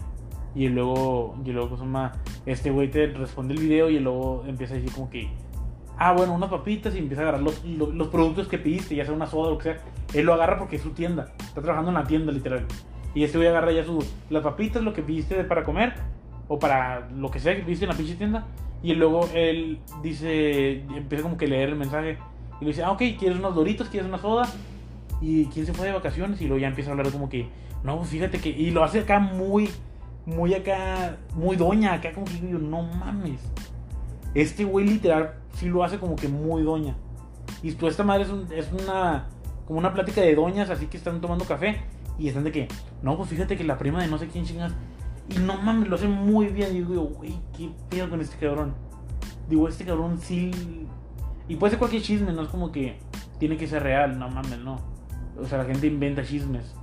[0.56, 4.78] Y luego, y luego, más, este güey te responde el video y luego empieza a
[4.78, 5.30] decir como que,
[5.98, 9.14] ah, bueno, unas papitas y empieza a agarrar los, los, productos que pediste, ya sea
[9.14, 9.78] una soda o lo que sea.
[10.14, 12.66] Él lo agarra porque es su tienda, está trabajando en la tienda literal.
[13.16, 15.94] Y este güey agarra ya su, las papitas, lo que pediste para comer,
[16.48, 18.46] o para lo que sea que pediste en la pinche tienda,
[18.84, 22.18] y luego él dice, empieza como que a leer el mensaje.
[22.60, 23.88] Y le dice, ah, ok, ¿quieres unos doritos?
[23.88, 24.48] ¿Quieres una soda?
[25.22, 26.42] ¿Y quién se fue de vacaciones?
[26.42, 27.48] Y luego ya empieza a hablar como que,
[27.84, 28.50] no, fíjate que...
[28.50, 29.70] Y lo hace acá muy,
[30.26, 33.42] muy acá, muy doña, acá como que yo, no mames.
[34.34, 36.96] Este güey literal sí lo hace como que muy doña.
[37.62, 39.28] Y tú, esta madre es, una,
[39.66, 41.82] como una plática de doñas, así que están tomando café.
[42.18, 42.68] Y están de que,
[43.02, 44.74] no, pues fíjate que la prima de no sé quién chingas
[45.30, 46.72] y no mames, lo hace muy bien.
[46.72, 48.74] Y digo, güey, ¿qué pedo con este cabrón?
[49.50, 50.52] Digo, este cabrón sí.
[51.48, 52.98] Y puede ser cualquier chisme, no es como que
[53.40, 54.80] tiene que ser real, no mames, no.
[55.40, 56.76] O sea, la gente inventa chismes.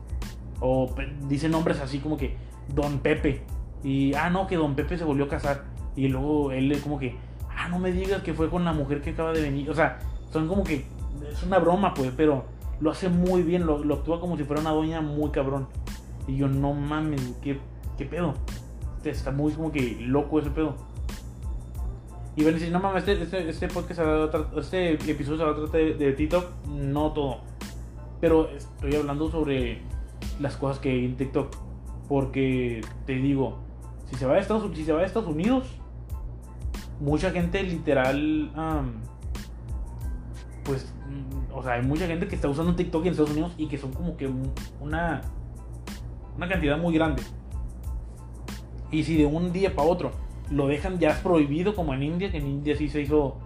[0.61, 0.93] O
[1.29, 2.37] dice nombres así como que
[2.75, 3.43] Don Pepe.
[3.83, 5.65] Y, ah, no, que Don Pepe se volvió a casar.
[5.97, 7.17] Y luego él como que,
[7.57, 9.71] ah, no me digas que fue con la mujer que acaba de venir.
[9.71, 9.99] O sea,
[10.31, 10.87] son como que,
[11.31, 12.45] es una broma, pues, pero
[12.81, 15.69] lo hace muy bien, lo, lo actúa como si fuera una doña muy cabrón.
[16.27, 17.59] Y yo, no mames, qué
[18.01, 18.33] ¿qué pedo?
[19.05, 20.75] Está muy como que loco ese pedo.
[22.35, 24.01] Y van a decir, no mames, este, este, este podcast
[24.57, 26.67] este episodio se va a tratar de, de, TikTok.
[26.67, 27.41] No todo.
[28.21, 29.83] Pero estoy hablando sobre
[30.41, 31.55] las cosas que hay en TikTok.
[32.11, 33.59] Porque te digo,
[34.07, 34.93] si se va a Estados, se
[35.29, 35.69] Unidos,
[36.99, 38.51] mucha gente literal.
[40.65, 43.69] pues, mm, o sea, hay mucha gente que está usando TikTok en Estados Unidos y
[43.69, 44.29] que son como que
[44.81, 45.21] una,
[46.37, 47.23] una cantidad muy grande.
[48.91, 50.11] Y si de un día para otro
[50.51, 53.37] lo dejan ya prohibido como en India, que en India sí se hizo,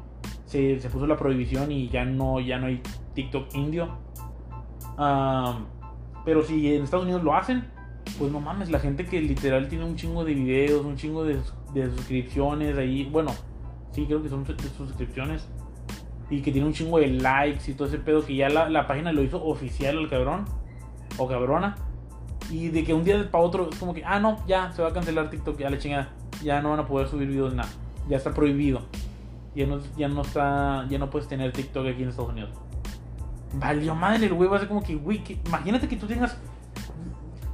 [0.46, 2.80] se, puso la prohibición y ya no, ya no hay
[3.12, 3.98] TikTok indio.
[6.24, 7.74] pero si en Estados Unidos lo hacen,
[8.18, 11.40] pues no mames, la gente que literal tiene un chingo de videos, un chingo de,
[11.96, 13.32] suscripciones ahí, bueno,
[13.92, 15.48] sí creo que son suscripciones,
[16.30, 18.86] y que tiene un chingo de likes y todo ese pedo, que ya la, la
[18.86, 20.44] página lo hizo oficial el cabrón
[21.18, 21.76] o cabrona
[22.50, 24.88] y de que un día para otro es como que, ah, no, ya se va
[24.88, 26.10] a cancelar TikTok, ya le chingada.
[26.42, 27.68] Ya no van a poder subir videos, nada.
[28.08, 28.82] Ya está prohibido.
[29.54, 32.50] Ya no, ya no está, ya no puedes tener TikTok aquí en Estados Unidos.
[33.54, 36.36] Valió madre el güey, va a ser como que, güey, imagínate que tú tengas,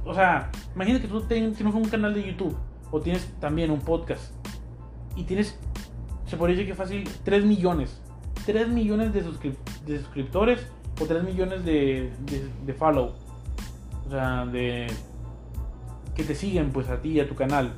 [0.05, 2.55] o sea, imagínate que tú tienes un canal de YouTube
[2.91, 4.33] o tienes también un podcast
[5.15, 5.57] y tienes,
[6.25, 8.01] se podría decir que fácil, 3 millones.
[8.45, 9.21] 3 millones de,
[9.85, 10.65] de suscriptores
[10.99, 13.13] o 3 millones de, de, de follow
[14.07, 14.87] o sea, de
[16.15, 17.73] que te siguen pues a ti y a tu canal.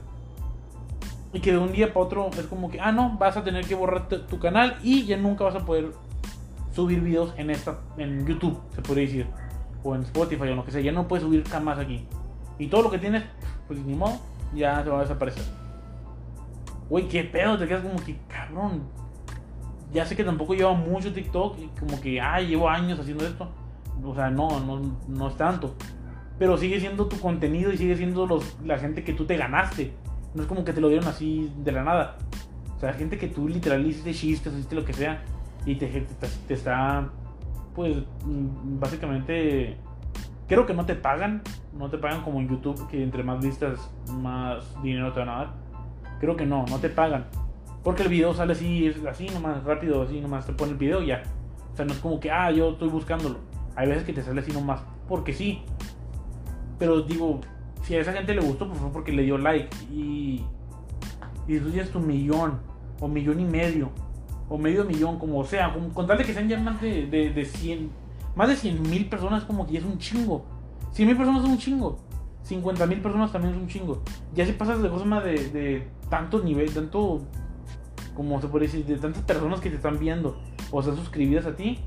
[1.31, 3.65] Y que de un día para otro es como que, ah, no, vas a tener
[3.65, 5.91] que borrar tu canal y ya nunca vas a poder
[6.73, 9.27] subir videos en esta en YouTube, se podría decir,
[9.84, 12.06] o en Spotify o lo que sea, ya no puedes subir jamás aquí.
[12.60, 13.24] Y todo lo que tienes,
[13.67, 14.19] pues ni modo,
[14.54, 15.43] ya se va a desaparecer.
[16.89, 18.84] Güey, qué pedo, te quedas como que, cabrón.
[19.91, 23.50] Ya sé que tampoco lleva mucho TikTok y como que, ah, llevo años haciendo esto.
[24.04, 25.76] O sea, no, no, no es tanto
[26.43, 29.93] pero sigue siendo tu contenido y sigue siendo los, la gente que tú te ganaste.
[30.34, 32.17] No es como que te lo dieron así de la nada.
[32.76, 35.24] O sea, gente que tú literal hiciste chistes, hiciste lo que sea
[35.65, 35.88] y te,
[36.48, 37.10] te, está
[37.75, 39.77] pues mm, básicamente
[40.47, 41.41] creo que no te pagan,
[41.77, 45.36] no te pagan como en YouTube, que entre más vistas, más dinero te van a
[45.36, 45.53] dar.
[46.19, 47.25] Creo que no, no te pagan.
[47.83, 51.07] Porque el video sale así, así nomás, rápido, así nomás te pone el video y
[51.07, 51.23] ya.
[51.73, 53.39] O sea, no es como que, ah, yo estoy buscándolo.
[53.75, 55.63] Hay veces que te sale así nomás, porque sí.
[56.79, 57.41] Pero digo,
[57.81, 59.75] si a esa gente le gustó, pues fue porque le dio like.
[59.91, 60.45] Y,
[61.47, 62.59] y tú ya es tu millón,
[63.01, 63.89] o millón y medio,
[64.53, 65.75] o medio millón, como sea.
[65.75, 67.89] De que sean ya más de, de, de 100,
[68.35, 70.45] más de 100 mil personas, como que ya es un chingo.
[70.91, 71.97] 100 mil personas es un chingo.
[72.43, 74.03] 50 mil personas también es un chingo.
[74.35, 77.21] Ya si pasas de cosas más de, de tanto nivel, tanto,
[78.13, 80.39] como se puede decir, de tantas personas que te están viendo
[80.69, 81.79] o están suscribidas a ti,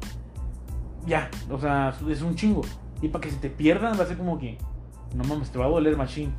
[1.07, 2.63] ya, o sea, es un chingo.
[3.01, 4.59] Y para que se te pierdan va a ser como que,
[5.15, 6.33] no mames, te va a doler machine.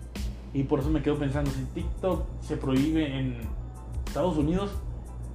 [0.53, 3.37] Y por eso me quedo pensando, si TikTok se prohíbe en
[4.05, 4.71] Estados Unidos,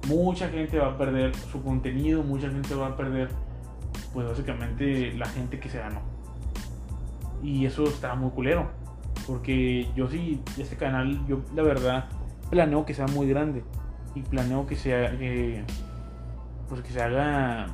[0.07, 3.29] mucha gente va a perder su contenido, mucha gente va a perder,
[4.13, 6.01] pues básicamente la gente que se ganó.
[7.41, 8.69] Y eso está muy culero.
[9.27, 12.05] Porque yo sí, este canal, yo la verdad
[12.49, 13.63] planeo que sea muy grande.
[14.15, 15.63] Y planeo que sea, eh,
[16.69, 17.67] pues que se haga,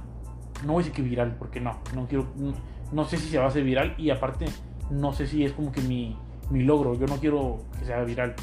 [0.65, 2.53] no voy a decir que viral, porque no, no quiero, no,
[2.91, 3.95] no sé si se va a hacer viral.
[3.97, 4.45] Y aparte,
[4.89, 6.15] no sé si es como que mi,
[6.49, 6.95] mi logro.
[6.95, 8.35] Yo no quiero que sea viral.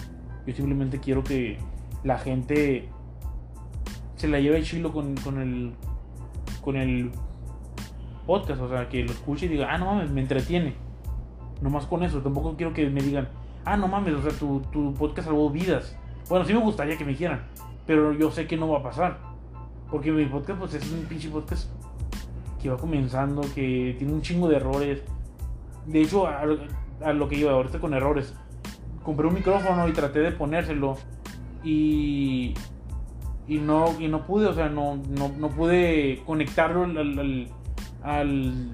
[0.46, 1.58] Yo simplemente quiero que
[2.04, 2.88] la gente
[4.16, 5.72] se la lleve chilo con, con el
[6.62, 7.12] con el
[8.26, 10.74] podcast, o sea, que lo escuche y diga, ah, no mames, me entretiene.
[11.60, 13.28] Nomás con eso, tampoco quiero que me digan,
[13.64, 15.96] ah, no mames, o sea, tu, tu podcast salvó vidas.
[16.28, 17.46] Bueno, sí me gustaría que me dijeran,
[17.86, 19.18] pero yo sé que no va a pasar.
[19.90, 21.70] Porque mi podcast, pues es un pinche podcast
[22.60, 25.02] que va comenzando, que tiene un chingo de errores.
[25.86, 26.42] De hecho, a,
[27.04, 28.34] a lo que iba ahorita con errores,
[29.04, 30.96] compré un micrófono y traté de ponérselo
[31.62, 32.54] y
[33.48, 37.48] y no y no pude o sea no, no, no pude conectarlo al,
[38.02, 38.70] al,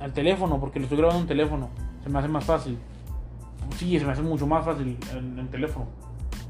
[0.00, 1.70] al, teléfono porque lo estoy grabando en teléfono
[2.02, 2.78] se me hace más fácil.
[3.76, 5.86] Sí se me hace mucho más fácil en el teléfono.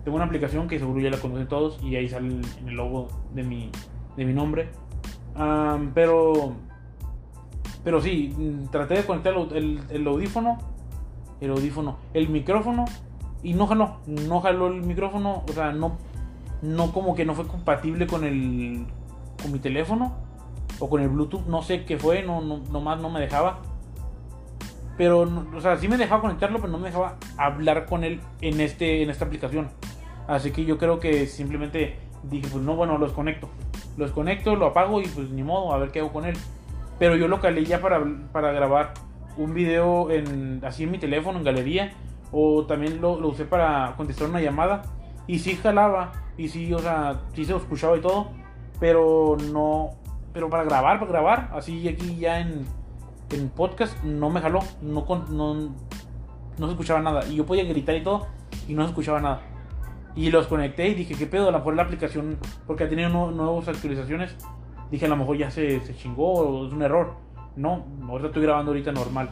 [0.04, 3.08] Tengo una aplicación que seguro ya la conocen todos y ahí sale en el logo
[3.34, 3.70] de mi
[4.16, 4.70] de mi nombre.
[5.94, 6.54] Pero
[7.84, 8.34] pero sí
[8.70, 10.58] traté de conectar el, el audífono
[11.40, 12.84] el audífono el micrófono
[13.42, 15.96] y no jaló no jaló el micrófono o sea no
[16.62, 18.86] no como que no fue compatible con el
[19.40, 20.16] con mi teléfono
[20.78, 23.60] o con el Bluetooth, no sé qué fue, no, no nomás no me dejaba.
[24.96, 25.20] Pero
[25.54, 29.02] o sea, sí me dejaba conectarlo, pero no me dejaba hablar con él en este
[29.02, 29.68] en esta aplicación.
[30.26, 33.48] Así que yo creo que simplemente dije, pues no, bueno, los conecto.
[33.96, 36.36] Los conecto, lo apago y pues ni modo, a ver qué hago con él.
[36.98, 38.94] Pero yo lo calé ya para, para grabar
[39.36, 41.92] un video en, así en mi teléfono, en galería.
[42.32, 44.82] O también lo, lo usé para contestar una llamada.
[45.26, 48.28] Y sí jalaba y sí, o sea, sí se escuchaba y todo,
[48.78, 49.90] pero no,
[50.32, 52.64] pero para grabar, para grabar, así aquí ya en,
[53.30, 57.26] en podcast no me jaló, no, no, no se escuchaba nada.
[57.26, 58.28] Y yo podía gritar y todo
[58.68, 59.42] y no se escuchaba nada.
[60.14, 61.48] Y los conecté y dije, ¿qué pedo?
[61.48, 64.36] A lo mejor la aplicación, porque ha tenido nuevas actualizaciones,
[64.92, 67.14] dije, a lo mejor ya se, se chingó o es un error.
[67.56, 69.30] No, ahorita estoy grabando ahorita normal.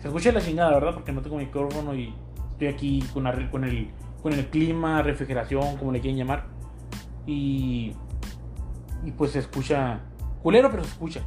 [0.00, 0.92] Se escucha la chingada, ¿verdad?
[0.92, 2.14] Porque no tengo micrófono y
[2.52, 3.90] estoy aquí con, con el
[4.22, 6.46] con el clima, refrigeración, como le quieren llamar.
[7.26, 7.92] Y,
[9.04, 10.00] y pues se escucha
[10.42, 11.20] culero, pero se escucha.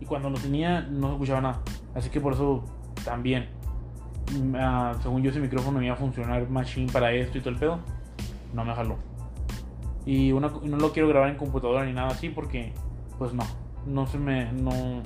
[0.00, 1.60] Y cuando lo tenía no se escuchaba nada.
[1.94, 2.64] Así que por eso
[3.04, 3.48] también,
[4.32, 7.78] uh, según yo ese micrófono iba a funcionar machine para esto y todo el pedo,
[8.52, 8.96] no me jaló.
[10.04, 12.72] Y una, no lo quiero grabar en computadora ni nada así porque
[13.18, 13.44] pues no,
[13.86, 14.52] no se me...
[14.52, 15.02] No,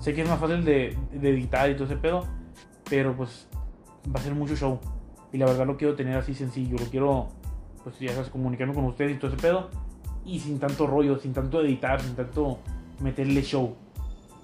[0.00, 2.24] sé que es más fácil de, de editar y todo ese pedo,
[2.88, 3.48] pero pues
[4.14, 4.80] va a ser mucho show.
[5.32, 6.76] Y la verdad lo quiero tener así sencillo.
[6.78, 7.28] Lo quiero,
[7.84, 9.70] pues ya sabes, comunicarme con ustedes y todo ese pedo.
[10.24, 12.58] Y sin tanto rollo, sin tanto editar, sin tanto
[13.00, 13.76] meterle show.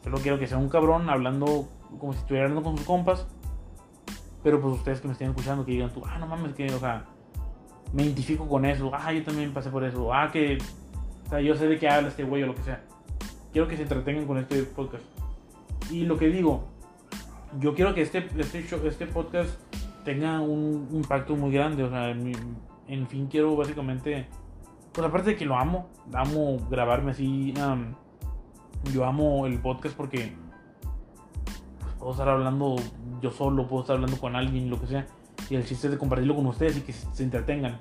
[0.02, 1.68] Solo quiero que sea un cabrón hablando
[1.98, 3.26] como si estuviera hablando con sus compas.
[4.42, 6.78] Pero pues ustedes que me estén escuchando, que digan tú, ah, no mames, que, o
[6.78, 7.06] sea,
[7.94, 8.90] me identifico con eso.
[8.92, 10.12] Ah, yo también pasé por eso.
[10.12, 10.58] Ah, que,
[11.26, 12.84] o sea, yo sé de qué habla este güey o lo que sea.
[13.52, 15.04] Quiero que se entretengan con este podcast.
[15.90, 16.64] Y lo que digo,
[17.60, 19.50] yo quiero que este, este, show, este podcast
[20.04, 21.82] tenga un impacto muy grande.
[21.82, 24.28] O sea, en, fin, quiero básicamente.
[24.92, 27.52] Pues aparte de que lo amo, amo grabarme así.
[28.92, 30.36] yo amo el podcast porque
[31.80, 32.76] pues, puedo estar hablando
[33.20, 35.06] yo solo, puedo estar hablando con alguien, lo que sea.
[35.50, 37.80] Y el chiste es de compartirlo con ustedes y que se, entretengan.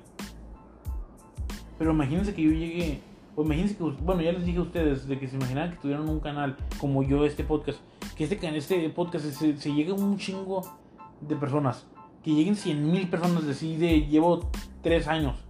[1.78, 3.00] Pero imagínense que yo llegue.
[3.36, 6.08] O imagínense que, bueno, ya les dije a ustedes de que se imaginaran que tuvieran
[6.08, 7.78] un canal como yo, este podcast.
[8.16, 10.62] Que este, este podcast se, se llegue a un chingo
[11.20, 11.86] de personas
[12.24, 14.50] que lleguen 100 mil personas, decir, de, llevo
[14.82, 15.44] 3 años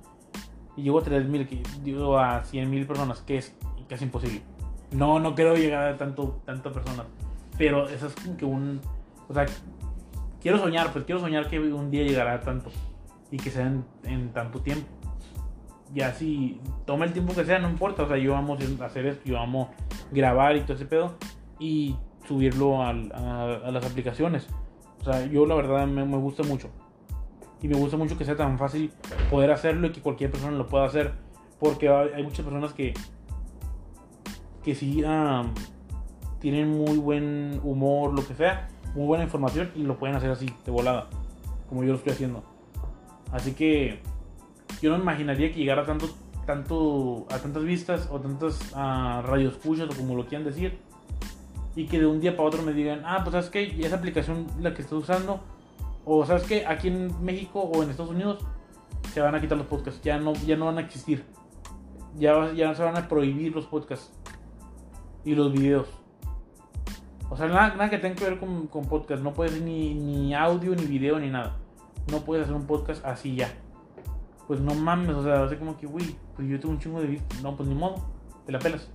[0.76, 3.54] y llevo a 3 mil, que llevo a 100 mil personas, que es
[3.88, 4.42] casi imposible.
[4.90, 7.06] No, no quiero llegar a tanto, tantas personas.
[7.56, 8.80] Pero eso es como que un.
[9.28, 9.46] O sea,
[10.40, 12.70] quiero soñar, pues quiero soñar que un día llegará a tanto.
[13.30, 13.72] Y que sea
[14.04, 14.87] en, tanto tiempo.
[15.92, 18.04] Ya si toma el tiempo que sea, no importa.
[18.04, 19.70] O sea, yo amo hacer esto, yo amo
[20.12, 21.16] grabar y todo ese pedo.
[21.58, 24.48] Y subirlo a, las aplicaciones.
[25.04, 26.70] O sea, yo la verdad me, gusta mucho.
[27.60, 28.90] Y me gusta mucho que sea tan fácil
[29.30, 31.12] poder hacerlo y que cualquier persona lo pueda hacer.
[31.60, 32.94] Porque hay muchas personas que
[34.64, 35.02] que sí
[36.40, 40.46] tienen muy buen humor, lo que sea, muy buena información y lo pueden hacer así,
[40.64, 41.06] de volada,
[41.68, 42.42] como yo lo estoy haciendo.
[43.30, 44.00] Así que
[44.80, 46.08] yo no imaginaría que llegara tanto,
[46.46, 50.78] tanto, a tantas vistas o tantas uh, radioescuchas o como lo quieran decir.
[51.76, 54.46] Y que de un día para otro me digan, ah, pues sabes que esa aplicación
[54.60, 55.40] la que estás usando,
[56.04, 58.44] o sabes que aquí en México o en Estados Unidos
[59.12, 61.24] se van a quitar los podcasts, ya no, ya no van a existir.
[62.16, 64.12] Ya, ya se van a prohibir los podcasts
[65.24, 65.88] y los videos.
[67.30, 69.22] O sea, nada, que tenga que ver con, con podcast.
[69.22, 71.56] No puedes ni, ni audio, ni video, ni nada.
[72.10, 73.48] No puedes hacer un podcast así ya.
[74.46, 77.08] Pues no mames, o sea, así como que, uy, pues yo tengo un chingo de
[77.08, 77.42] vistas.
[77.42, 77.96] No, pues ni modo,
[78.46, 78.88] te la pelas.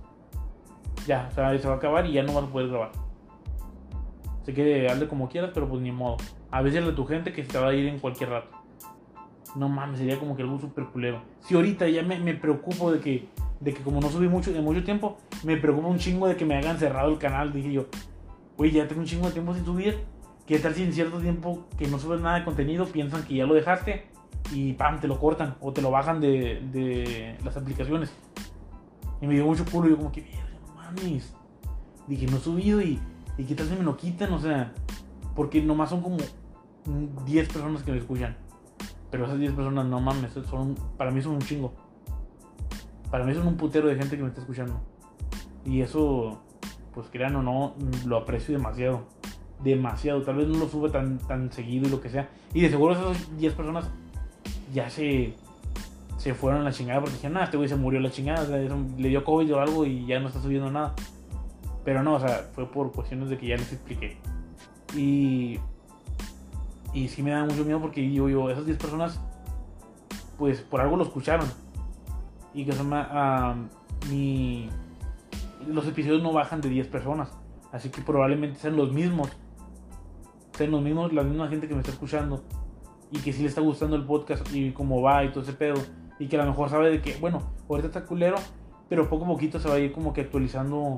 [1.06, 2.92] Ya, o sea, se va a acabar y ya no vas a poder grabar.
[4.42, 6.16] Así que hazle como quieras, pero pues ni modo.
[6.50, 8.48] A veces de tu gente que se va a ir en cualquier rato.
[9.56, 11.22] No mames, sería como que algo súper culero.
[11.40, 13.28] Si ahorita ya me, me preocupo de que
[13.60, 16.46] de que como no subí mucho en mucho tiempo, me preocupa un chingo de que
[16.46, 17.52] me hayan cerrado el canal.
[17.52, 17.86] Dije yo,
[18.56, 19.98] güey, ya tengo un chingo de tiempo sin subir.
[20.46, 23.46] ¿Qué tal si en cierto tiempo que no subes nada de contenido piensan que ya
[23.46, 24.06] lo dejaste
[24.52, 28.12] y pam, te lo cortan o te lo bajan de, de las aplicaciones?
[29.20, 30.49] Y me dio mucho culo yo como que, mierda,
[32.06, 32.98] Dije, no he subido y,
[33.38, 34.72] y qué tal si me lo quitan, o sea,
[35.34, 36.16] porque nomás son como
[37.26, 38.36] 10 personas que me escuchan.
[39.10, 41.72] Pero esas 10 personas, no mames, son, para mí son un chingo.
[43.10, 44.80] Para mí son un putero de gente que me está escuchando.
[45.64, 46.40] Y eso,
[46.94, 47.74] pues crean o no,
[48.06, 49.06] lo aprecio demasiado.
[49.62, 50.22] Demasiado.
[50.22, 52.30] Tal vez no lo sube tan, tan seguido y lo que sea.
[52.54, 53.90] Y de seguro esas 10 personas
[54.72, 55.34] ya se,
[56.20, 58.44] se fueron a la chingada porque dijeron, nada, este güey se murió la chingada.
[58.44, 60.94] le dio COVID o algo y ya no está subiendo nada.
[61.82, 64.18] Pero no, o sea, fue por cuestiones de que ya les expliqué.
[64.94, 65.58] Y,
[66.92, 69.18] y sí me da mucho miedo porque digo yo, esas 10 personas,
[70.36, 71.48] pues por algo lo escucharon
[72.52, 72.90] y que son
[74.10, 74.68] mi,
[75.66, 77.32] los episodios no bajan de 10 personas.
[77.72, 79.30] Así que probablemente sean los mismos.
[80.52, 82.44] Sean los mismos, la misma gente que me está escuchando.
[83.10, 85.80] Y que sí le está gustando el podcast y cómo va y todo ese pedo.
[86.20, 88.36] Y que a lo mejor sabe de que, bueno, ahorita está culero,
[88.88, 90.94] pero poco a poquito se va a ir como que actualizando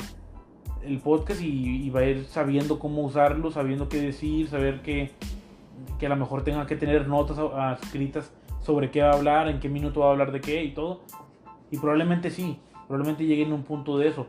[0.85, 5.13] el podcast y, va a ir sabiendo cómo usarlo, sabiendo qué decir, saber que,
[5.99, 7.39] que a lo mejor tenga que tener notas
[7.83, 10.73] escritas sobre qué va a hablar, en qué minuto va a hablar de qué y
[10.73, 11.01] todo.
[11.71, 14.27] Y probablemente sí, probablemente lleguen a un punto de eso.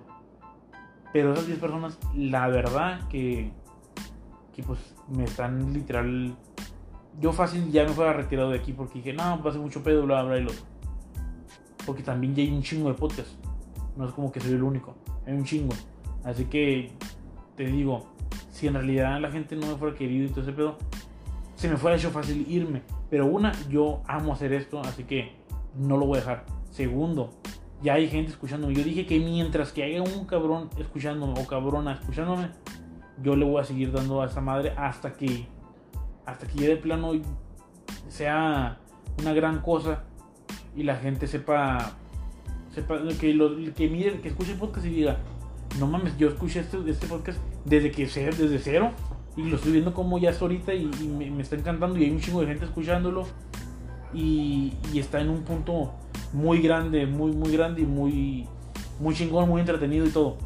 [1.12, 3.52] Pero esas 10 personas, la verdad que,
[4.56, 6.36] que pues me están literal...
[7.20, 9.84] Yo fácil ya me fuera retirado de aquí porque dije, no, va a ser mucho
[9.84, 10.52] pedo, bla, bla, y lo...
[11.86, 13.36] Porque también ya hay un chingo de podcasts.
[13.96, 14.96] No es como que soy el único.
[15.26, 15.74] Hay un chingo.
[16.24, 16.92] Así que
[17.56, 18.06] te digo,
[18.52, 20.78] si en realidad la gente no me fuera querido y todo ese pedo,
[21.56, 22.82] se me fuera hecho fácil irme.
[23.10, 25.34] Pero una, yo amo hacer esto, así que
[25.78, 26.46] no lo voy a dejar.
[26.72, 27.32] Segundo,
[27.82, 28.74] ya hay gente escuchándome.
[28.74, 32.50] Yo dije que mientras que haya un cabrón escuchándome o cabrona escuchándome,
[33.22, 35.48] yo le voy a seguir dando a esa madre hasta que
[36.26, 37.12] hasta que ya de plano
[38.08, 38.80] sea
[39.20, 40.04] una gran cosa
[40.76, 41.96] y la gente sepa
[43.20, 45.18] que lo, que miren, que escuche el podcast y diga,
[45.80, 48.92] no mames, yo escuché este, este podcast desde que desde cero
[49.36, 52.20] y lo estoy viendo como ya es ahorita y, me, está encantando y hay un
[52.20, 53.26] chingo de gente escuchándolo
[54.14, 55.94] y, y está en un punto
[56.34, 58.48] muy grande, muy, muy grande y muy,
[59.00, 60.38] muy chingón, muy entretenido y todo.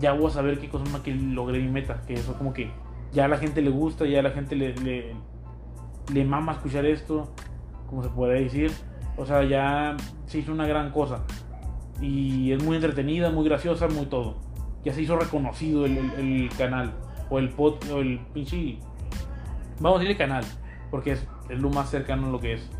[0.00, 2.70] Ya voy a saber qué cosa más que logré mi meta, que eso como que
[3.12, 5.14] ya a la gente le gusta, ya a la gente le, le,
[6.12, 7.32] le mama escuchar esto,
[7.92, 8.72] como se puede decir.
[9.18, 11.20] O sea, ya se hizo una gran cosa.
[12.00, 14.36] Y es muy entretenida, muy graciosa, muy todo.
[14.82, 16.94] Ya se hizo reconocido el, el, canal.
[17.28, 18.78] O el pod, o el pinche...
[19.78, 20.42] Vamos a decir el canal.
[20.90, 22.70] Porque es, es lo más cercano a lo que es.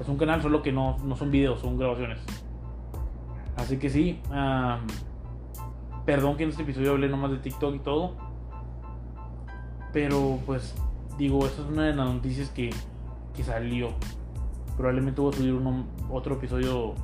[0.00, 2.20] Es un canal solo que no, no son videos, son grabaciones.
[3.56, 4.20] Así que sí.
[6.06, 8.16] perdón que en este episodio hablé nomás de TikTok y todo.
[9.92, 10.74] Pero pues
[11.18, 12.70] digo, esa es una de las noticias que,
[13.34, 13.90] que salió.
[14.76, 16.94] Probablemente voy a subir uno, otro episodio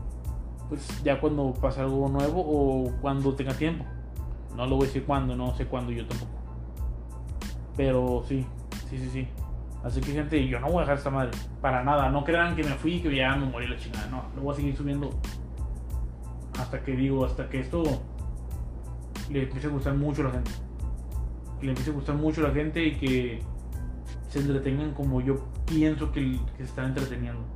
[0.68, 3.84] pues ya cuando pase algo nuevo o cuando tenga tiempo.
[4.56, 6.32] No lo voy a decir cuándo, no sé cuándo yo tampoco.
[7.76, 8.46] Pero sí,
[8.88, 9.28] sí, sí, sí.
[9.82, 11.32] Así que gente, yo no voy a dejar esta madre.
[11.60, 12.08] Para nada.
[12.10, 14.06] No crean que me fui y que ya me morí la chingada.
[14.06, 15.10] No, lo voy a seguir subiendo.
[16.58, 17.82] Hasta que digo, hasta que esto
[19.28, 20.50] le empiece a gustar mucho a la gente.
[21.58, 23.42] Que le empiece a gustar mucho a la gente y que
[24.28, 27.51] se entretengan como yo pienso que, que se están entreteniendo.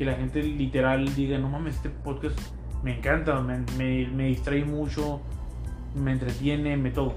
[0.00, 2.40] Que la gente literal diga, no mames, este podcast
[2.82, 3.58] me encanta, me,
[4.06, 5.20] me, distrae mucho,
[5.94, 7.16] me entretiene, me todo.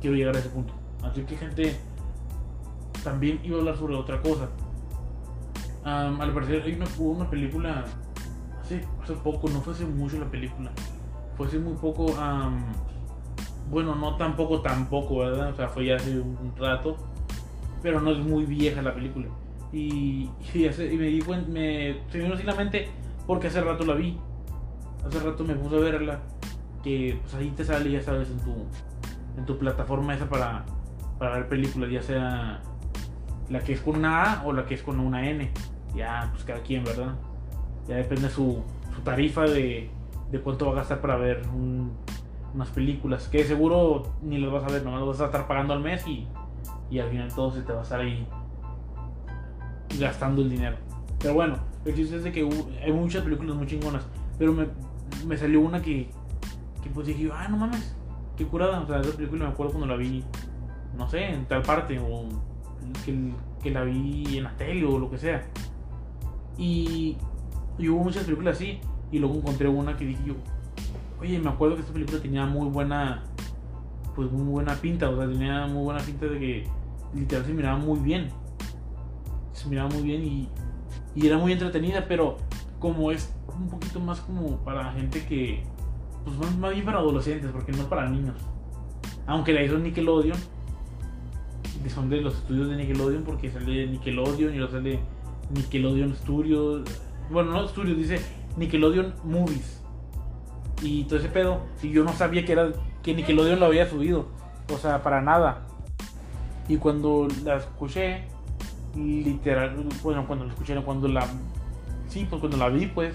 [0.00, 0.72] Quiero llegar a ese punto.
[1.02, 1.76] Así que gente,
[3.02, 4.48] también iba a hablar sobre otra cosa.
[5.84, 7.84] Am, al parecer hay una, hubo una película
[8.62, 10.70] hace, hace poco, no fue hace mucho la película.
[11.36, 12.72] Fue hace muy poco, am,
[13.68, 15.50] bueno, no tampoco tampoco, ¿verdad?
[15.50, 16.96] O sea, fue ya hace un rato,
[17.82, 19.26] pero no es muy vieja la película.
[19.74, 22.88] Y, y, hace- y me di cuenta, me, se me vino así la mente
[23.26, 24.16] porque hace rato la vi.
[25.04, 26.20] Hace rato me puse a verla.
[26.82, 28.54] Que pues ahí te sale, ya sabes, en tu,
[29.36, 30.64] en tu plataforma esa para,
[31.18, 32.62] para ver películas, ya sea
[33.48, 35.50] la que es con una A o la que es con una N.
[35.96, 37.14] Ya, pues cada quien, ¿verdad?
[37.88, 38.62] Ya depende su,
[38.94, 39.90] su tarifa de,
[40.30, 41.92] de cuánto va a gastar para ver un-
[42.54, 43.26] unas películas.
[43.28, 46.06] Que seguro ni las vas a ver, nomás las vas a estar pagando al mes
[46.06, 46.28] y,
[46.90, 48.26] y al final todo se te va a estar ahí
[49.98, 50.76] gastando el dinero.
[51.18, 52.48] Pero bueno, el chiste es de que
[52.82, 54.04] hay muchas películas muy chingonas.
[54.38, 54.66] Pero me,
[55.26, 56.08] me salió una que,
[56.82, 57.96] que pues dije, ah, no mames,
[58.36, 58.80] qué curada.
[58.80, 60.24] O sea, esa película me acuerdo cuando la vi,
[60.96, 62.28] no sé, en tal parte, o
[63.04, 63.32] que,
[63.62, 65.46] que la vi en la tele o lo que sea.
[66.58, 67.16] Y,
[67.78, 68.80] y hubo muchas películas así.
[69.10, 70.34] Y luego encontré una que dije yo,
[71.20, 73.22] oye, me acuerdo que esta película tenía muy buena,
[74.14, 75.08] pues muy buena pinta.
[75.10, 76.68] O sea, tenía muy buena pinta de que
[77.14, 78.28] literal se miraba muy bien.
[79.64, 80.48] Se miraba muy bien y,
[81.16, 82.36] y era muy entretenida, pero
[82.78, 85.64] como es un poquito más como para gente que,
[86.22, 88.36] pues más, más bien para adolescentes, porque no para niños.
[89.26, 90.36] Aunque la hizo Nickelodeon,
[91.88, 95.00] son de los estudios de Nickelodeon, porque sale Nickelodeon y luego sale
[95.50, 96.82] Nickelodeon Studios.
[97.30, 98.20] Bueno, no Studios, dice
[98.58, 99.80] Nickelodeon Movies.
[100.82, 101.60] Y todo ese pedo.
[101.82, 102.70] Y yo no sabía que era
[103.02, 104.26] que Nickelodeon lo había subido.
[104.70, 105.66] O sea, para nada.
[106.68, 108.24] Y cuando la escuché,
[108.96, 111.26] literal, bueno, cuando la escuché, cuando la.
[112.08, 113.14] Sí, pues cuando la vi, pues.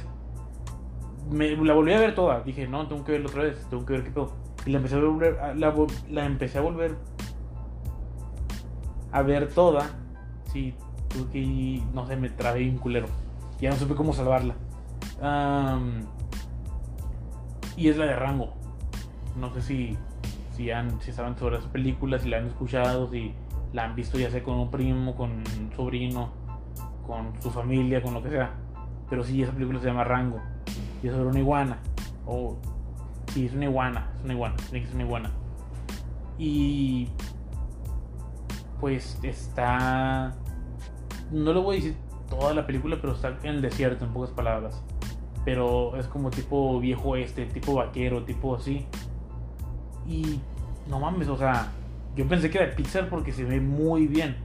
[1.31, 2.41] Me, la volví a ver toda.
[2.41, 3.65] Dije, no, tengo que verla otra vez.
[3.69, 4.33] Tengo que ver qué pedo.
[4.65, 5.37] Y la empecé a volver.
[5.55, 5.75] La,
[6.09, 6.97] la empecé a volver
[9.11, 9.89] a ver toda.
[10.51, 10.73] Sí,
[11.07, 13.07] tuve que no sé, me trabé un culero.
[13.59, 14.55] Ya no supe cómo salvarla.
[17.75, 18.53] Y es la de Rango.
[19.39, 19.97] No sé si,
[20.55, 23.33] si, han, si saben sobre esa película, si la han escuchado, si
[23.73, 26.31] la han visto ya sea con un primo, con un sobrino,
[27.05, 28.51] con su familia, con lo que sea.
[29.09, 30.39] Pero sí, esa película se llama Rango.
[31.01, 31.79] Y es sobre una iguana.
[32.25, 32.57] O,
[33.33, 34.11] sí, es una iguana.
[34.17, 34.55] Es una iguana.
[34.69, 35.31] Tiene que ser una iguana.
[36.37, 37.09] Y
[38.79, 40.33] pues está.
[41.31, 41.97] No le voy a decir
[42.29, 44.83] toda la película, pero está en el desierto, en pocas palabras.
[45.45, 48.85] Pero es como tipo viejo este, tipo vaquero, tipo así.
[50.07, 50.39] Y
[50.87, 51.71] no mames, o sea,
[52.15, 54.37] yo pensé que era de Pixar porque se ve muy bien.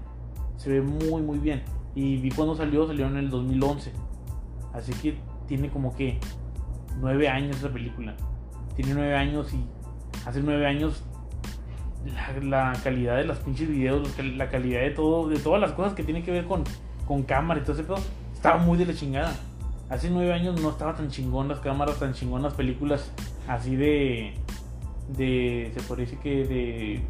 [0.56, 1.62] Se ve muy, muy bien.
[1.94, 3.92] Y vi cuando salió, salió en el 2011.
[4.72, 6.18] Así que tiene como que
[7.00, 8.14] nueve años esa película.
[8.76, 9.64] Tiene nueve años y
[10.26, 11.04] hace nueve años
[12.42, 16.02] la, calidad de los pinches videos, la calidad de todo, de todas las cosas que
[16.02, 16.64] tienen que ver con,
[17.06, 17.98] con cámara y todo ese pedo,
[18.32, 19.34] estaba muy de la chingada.
[19.88, 23.12] Hace nueve años no estaba tan chingón las cámaras, tan chingón las películas
[23.46, 24.34] así de.
[25.16, 25.72] de.
[25.76, 27.02] se decir que de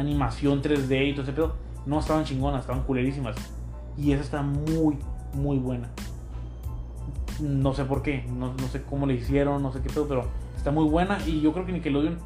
[0.00, 1.54] animación 3D y todo ese pedo.
[1.86, 3.36] No estaban chingonas, estaban culerísimas.
[3.96, 4.98] Y esa está muy,
[5.34, 5.90] muy buena.
[7.40, 10.24] No sé por qué, no, no sé cómo le hicieron, no sé qué pedo, pero
[10.56, 11.18] está muy buena.
[11.26, 12.18] Y yo creo que Nickelodeon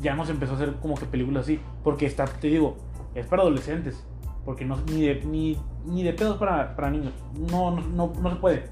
[0.00, 1.60] ya nos empezó a hacer como que películas así.
[1.82, 2.76] Porque está, te digo,
[3.14, 4.04] es para adolescentes.
[4.44, 7.12] Porque no, ni, de, ni, ni de pedos para, para niños.
[7.50, 8.70] No, no, no, se puede.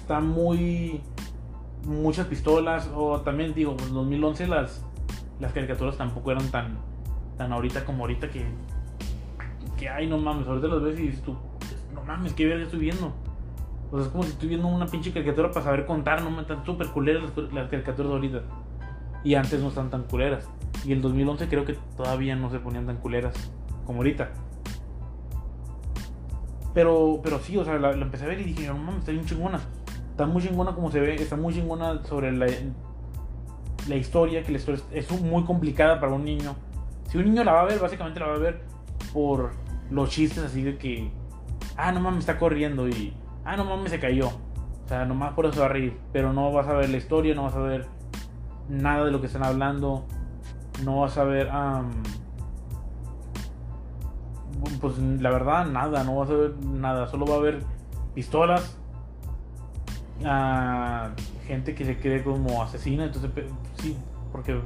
[0.00, 1.00] Está muy.
[1.86, 2.90] Muchas pistolas.
[2.94, 4.84] O también digo, en 2011 las,
[5.40, 6.78] las caricaturas tampoco eran tan,
[7.36, 8.44] tan ahorita como ahorita que.
[9.76, 10.46] Que ay, no mames.
[10.46, 11.36] Ahorita las ves y dices tú,
[11.92, 13.12] no mames, qué verga estoy viendo.
[13.90, 16.22] O sea, es como si estoy viendo una pinche caricatura para saber contar.
[16.22, 18.42] No me están súper culeras las, las caricaturas ahorita.
[19.24, 20.48] Y antes no están tan culeras.
[20.84, 23.34] Y el 2011 creo que todavía no se ponían tan culeras
[23.86, 24.30] como ahorita.
[26.74, 29.12] Pero, pero sí, o sea, la, la empecé a ver y dije, no mames, está
[29.12, 29.60] bien chingona.
[30.10, 32.46] Está muy chingona como se ve, está muy chingona sobre la,
[33.88, 36.56] la historia, que la historia es, muy complicada para un niño.
[37.08, 38.62] Si un niño la va a ver, básicamente la va a ver
[39.12, 39.52] por
[39.90, 41.10] los chistes así de que,
[41.76, 43.14] ah, no mames, está corriendo y,
[43.44, 44.28] ah, no mames, se cayó.
[44.28, 45.98] O sea, nomás por eso va a reír.
[46.12, 47.86] Pero no vas a ver la historia, no vas a ver
[48.68, 50.04] nada de lo que están hablando.
[50.84, 51.90] No vas a ver, am,
[54.80, 57.06] pues la verdad, nada, no vas a ver nada.
[57.06, 57.62] Solo va a ver
[58.14, 58.76] pistolas,
[60.24, 61.10] ah,
[61.46, 63.30] gente que se cree como asesina, entonces
[63.78, 63.96] sí,
[64.32, 64.60] porque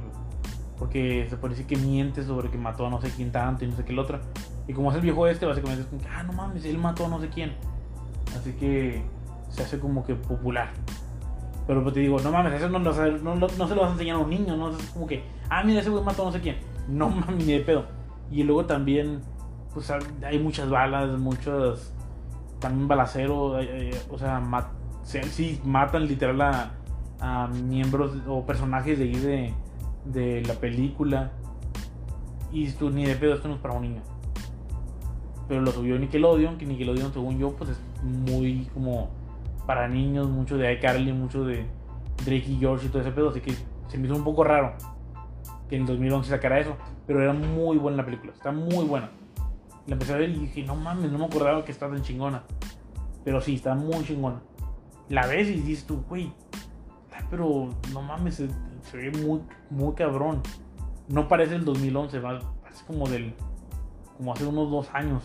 [0.79, 3.75] porque se decir que miente sobre que mató a no sé quién tanto y no
[3.75, 4.19] sé qué el otro.
[4.65, 7.05] Y como es el viejo este, básicamente es como que, ah, no mames, él mató
[7.05, 7.53] a no sé quién.
[8.39, 9.03] Así que
[9.49, 10.71] se hace como que popular.
[11.67, 12.91] Pero pues te digo, no mames, eso no, no,
[13.35, 14.69] no, se lo vas a enseñar a un niño, ¿no?
[14.69, 16.57] Es como que, ah, mira, ese güey mató a no sé quién.
[16.87, 17.85] No mames, ni de pedo.
[18.31, 19.21] Y luego también,
[19.73, 21.91] pues hay muchas balas, muchos,
[22.59, 23.65] también balaceros,
[24.09, 24.39] o sea,
[25.31, 26.71] sí, matan literal a,
[27.19, 29.53] a miembros o personajes de ahí de
[30.05, 31.31] de la película.
[32.51, 34.01] Y tú ni de pedo, esto no es para un niño.
[35.47, 39.09] Pero lo subió Nickelodeon, que Nickelodeon, según yo, pues es muy como
[39.65, 41.65] para niños, mucho de iCarly, mucho de
[42.25, 43.29] Drake y George y todo ese pedo.
[43.29, 43.53] Así que
[43.87, 44.73] se me hizo un poco raro
[45.69, 46.75] que en 2011 sacara eso.
[47.05, 49.09] Pero era muy buena la película, está muy buena.
[49.87, 52.43] La empecé a ver y dije, no mames, no me acordaba que estaba tan chingona.
[53.23, 54.41] Pero sí, está muy chingona.
[55.09, 56.31] La ves y dices tú, güey,
[57.29, 60.41] pero no mames, se ve muy, muy cabrón.
[61.07, 63.33] No parece el 2011, parece como del.
[64.17, 65.23] como hace unos dos años,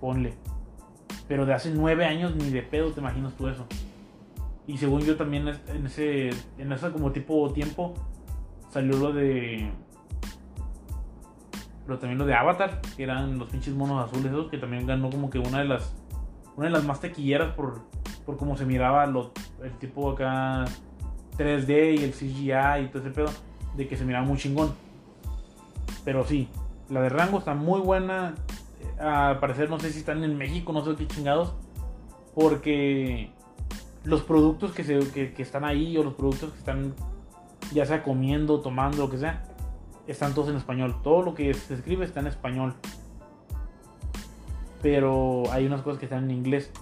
[0.00, 0.34] ponle.
[1.28, 3.66] Pero de hace nueve años ni de pedo te imaginas tú eso.
[4.66, 7.94] Y según yo también en ese, en ese como tipo tiempo
[8.70, 9.70] salió lo de.
[11.86, 15.10] Pero también lo de Avatar, que eran los pinches monos azules esos, que también ganó
[15.10, 15.96] como que una de las.
[16.54, 17.86] Una de las más tequilleras por,
[18.24, 20.64] por cómo se miraba lo, el tipo acá
[21.38, 23.30] 3D y el CGI y todo ese pedo,
[23.76, 24.74] de que se miraba muy chingón.
[26.04, 26.48] Pero sí,
[26.88, 28.34] la de Rango está muy buena.
[28.98, 31.54] Al parecer, no sé si están en México, no sé qué chingados.
[32.34, 33.30] Porque
[34.04, 36.94] los productos que, se, que, están ahí o los productos que están
[37.72, 39.44] ya sea comiendo, tomando, lo que sea,
[40.06, 40.96] están todos en español.
[41.02, 42.74] Todo lo que se escribe está en español.
[44.82, 46.72] Pero hay unas cosas que están en inglés.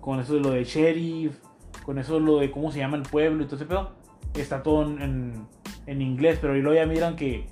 [0.00, 1.38] Con eso de lo de sheriff,
[1.84, 3.92] con eso lo de cómo se llama el pueblo y todo ese pedo,
[4.34, 5.46] está todo en,
[5.86, 7.46] en inglés, pero luego ya miran que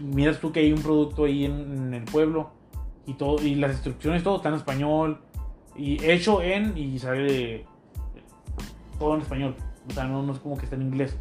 [0.00, 2.50] miras tú que hay un producto ahí en, el pueblo
[3.06, 5.20] y todo y las instrucciones todo está en español
[5.76, 7.66] y hecho en y sale
[8.98, 9.56] todo en español,
[9.88, 11.16] o sea, no, es como que está en inglés.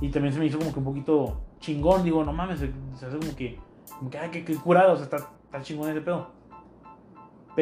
[0.00, 2.72] Y también se me hizo como que un poquito chingón, digo, no mames, se,
[3.04, 3.58] hace como que,
[3.98, 6.30] como que, que, curado, o sea, está, está chingón ese pedo.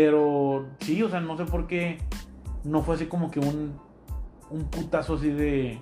[0.01, 1.99] Pero sí, o sea, no sé por qué
[2.63, 3.81] no fue así como que un,
[4.49, 5.81] un putazo así de.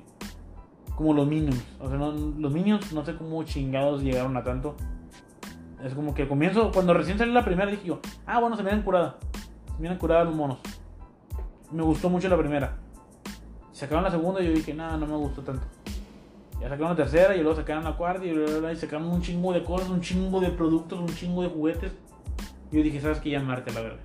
[0.95, 1.63] Como los Minions.
[1.79, 4.75] O sea, los Minions no sé cómo chingados llegaron a tanto.
[5.85, 8.63] Es como que al comienzo, cuando recién salió la primera, dije yo, ah, bueno, se
[8.63, 9.19] miran curada.
[9.77, 10.61] Se miran curadas los monos.
[11.71, 12.79] Me gustó mucho la primera.
[13.73, 15.67] Sacaron la segunda y yo dije, nada, no me gustó tanto.
[16.59, 19.63] Ya sacaron la tercera y luego sacaron la cuarta y, y sacaron un chingo de
[19.63, 21.93] cosas, un chingo de productos, un chingo de juguetes.
[22.71, 23.31] Yo dije, ¿sabes qué?
[23.31, 24.01] Ya Marte, la verdad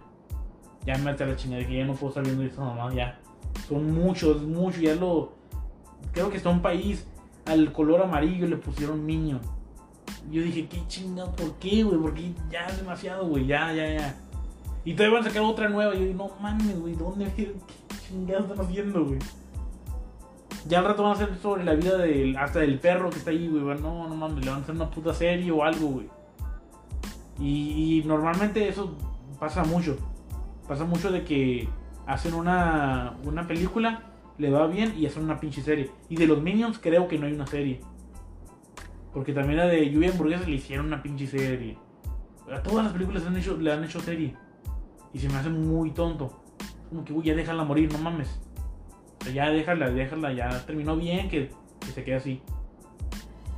[0.86, 3.20] ya a la chingada, que ya no puedo estar viendo esto nomás, ya.
[3.68, 5.34] Son muchos, muchos, ya lo.
[6.12, 7.06] Creo que está un país
[7.46, 9.40] al color amarillo le pusieron niño.
[10.32, 12.00] Yo dije, qué chingado, ¿por qué, güey?
[12.00, 14.16] Porque ya es demasiado, güey, ya, ya, ya.
[14.84, 15.94] Y todavía van a sacar otra nueva.
[15.94, 17.54] Yo digo, no mames, güey, ¿dónde qué
[18.08, 19.20] chingados están haciendo, güey?
[20.68, 23.32] Ya al rato van a hacer sobre la vida del, hasta del perro que está
[23.32, 23.64] ahí, güey.
[23.80, 26.10] No, no mames, le van a hacer una puta serie o algo, güey.
[27.42, 28.96] Y, normalmente eso
[29.40, 29.98] pasa mucho.
[30.68, 31.68] Pasa mucho de que
[32.06, 35.90] hacen una, una película, le va bien y hacen una pinche serie.
[36.08, 37.82] Y de los Minions creo que no hay una serie.
[39.14, 41.78] Porque también la de Lluvia Hamburguesas le hicieron una pinche serie.
[42.52, 44.36] A todas las películas han hecho, le han hecho serie.
[45.14, 46.42] Y se me hace muy tonto.
[46.90, 48.40] Como que, uy, ya déjala morir, no mames.
[49.20, 51.52] O sea, ya déjala, déjala, ya terminó bien, que,
[51.94, 52.42] se quede así.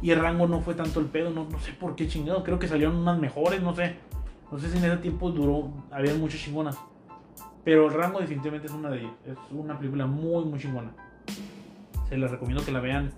[0.03, 2.43] Y el rango no fue tanto el pedo, no, no sé por qué chingado.
[2.43, 3.95] Creo que salieron unas mejores, no sé.
[4.51, 6.77] No sé si en ese tiempo duró, había muchas chingonas.
[7.63, 9.13] Pero el rango definitivamente es una de ellas.
[9.25, 10.91] Es una película muy, muy chingona.
[12.09, 13.13] Se les recomiendo que la vean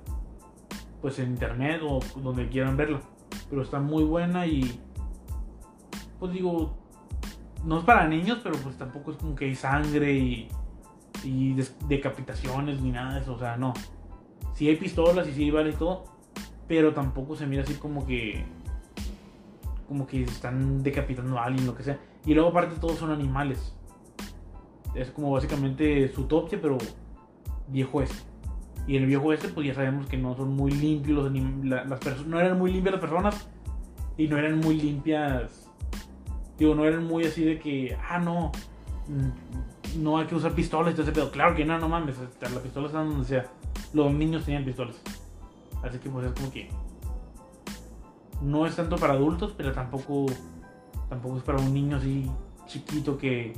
[1.01, 3.01] pues en internet o donde quieran verla.
[3.49, 4.79] Pero está muy buena y
[6.19, 6.77] pues digo,
[7.63, 10.49] no es para niños, pero pues tampoco es como que hay sangre y,
[11.23, 11.55] y
[11.87, 13.33] decapitaciones ni nada de eso.
[13.33, 13.73] O sea, no.
[14.53, 16.14] Sí hay pistolas y sí hay balas y todo,
[16.67, 18.45] pero tampoco se mira así como que
[19.87, 21.99] como que están decapitando a alguien, lo que sea.
[22.25, 23.75] Y luego aparte todos son animales
[24.95, 26.77] es como básicamente su topsia, pero
[27.67, 28.15] viejo este.
[28.87, 31.31] Y el viejo este, pues ya sabemos que no son muy limpios los
[31.63, 33.49] las personas, no eran muy limpias las personas
[34.17, 35.69] y no eran muy limpias.
[36.57, 38.51] Digo, no eran muy así de que, ah, no,
[39.07, 41.31] mm, no hay que usar pistolas y todo ese pedo.
[41.31, 43.45] Claro que no, no mames, las pistolas están donde sea.
[43.93, 44.95] Los niños tenían pistolas.
[45.85, 46.69] Así que pues es como que
[48.41, 50.25] no es tanto para adultos, pero tampoco
[51.09, 52.29] tampoco es para un niño así
[52.65, 53.53] chiquito que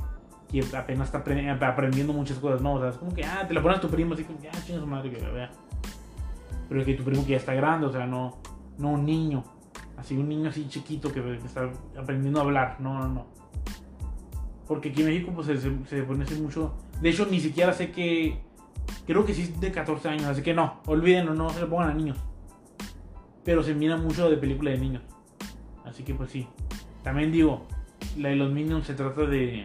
[0.48, 2.74] que apenas está apre- aprendiendo muchas cosas, ¿no?
[2.74, 4.48] O sea, es como que, ah, te la pones a tu primo así como, que,
[4.48, 5.50] ah, chinga su madre que vea.
[6.68, 8.38] Pero que tu primo que ya está grande, o sea, no,
[8.78, 9.44] no un niño.
[9.96, 12.76] Así, un niño así chiquito que, está aprendiendo a hablar.
[12.80, 13.26] No, no, no.
[14.66, 16.74] Porque aquí en México, pues se, se pone así mucho.
[17.02, 18.40] De hecho, ni siquiera sé que.
[19.06, 21.90] Creo que sí es de 14 años, así que no, olvídenlo, no se lo pongan
[21.90, 22.18] a niños.
[23.44, 25.02] Pero se mira mucho de película de niños.
[25.84, 26.46] Así que, pues sí.
[27.02, 27.66] También digo,
[28.18, 29.64] la de los Minions se trata de.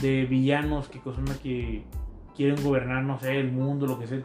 [0.00, 1.00] de villanos que
[1.42, 1.84] que
[2.34, 4.18] quieren gobernar, no sé, el mundo, lo que sea.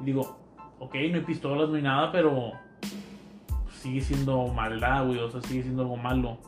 [0.00, 0.38] Y digo,
[0.80, 2.52] ok, no hay pistolas, no hay nada, pero
[3.68, 6.38] sigue siendo maldad, güey, o sea, sigue siendo algo malo.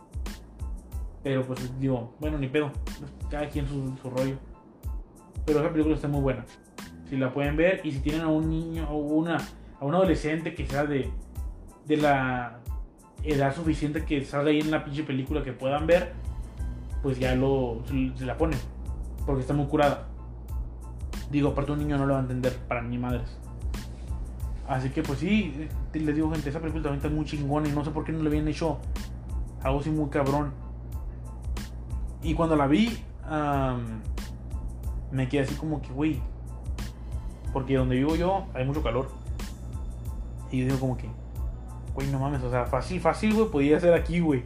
[1.23, 2.71] Pero pues digo, bueno, ni pedo,
[3.31, 4.37] cada quien su, su rollo.
[5.47, 6.45] Pero esa película está muy buena.
[7.09, 9.39] Si la pueden ver y si tienen a un niño o una,
[9.81, 11.11] a un adolescente que sea de,
[11.87, 12.61] de la
[13.23, 16.13] edad suficiente que salga ahí en la pinche película que puedan ver,
[17.03, 18.59] pues ya lo, se, la ponen.
[19.27, 20.07] Porque está muy curada.
[21.31, 23.39] Digo, aparte un niño no lo va a entender para ni madres.
[24.67, 27.85] Así que pues sí, les digo gente, esa película también está muy chingona y no
[27.85, 28.79] sé por qué no le habían hecho
[29.63, 30.53] algo así muy cabrón.
[32.23, 32.99] Y cuando la vi,
[35.11, 36.21] me quedé así como que, güey,
[37.53, 39.09] porque donde vivo yo hay mucho calor.
[40.51, 41.09] Y yo digo como que,
[41.95, 44.45] güey, no mames, o sea, fácil, fácil, güey, podía ser aquí, güey.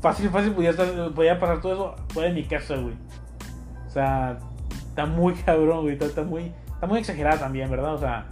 [0.00, 2.94] Fácil, fácil, podía, pasar todo eso fuera de mi casa, güey.
[3.86, 4.38] O sea,
[4.70, 7.94] está muy cabrón, güey, está, muy, está muy exagerada también, ¿verdad?
[7.94, 8.26] O sea,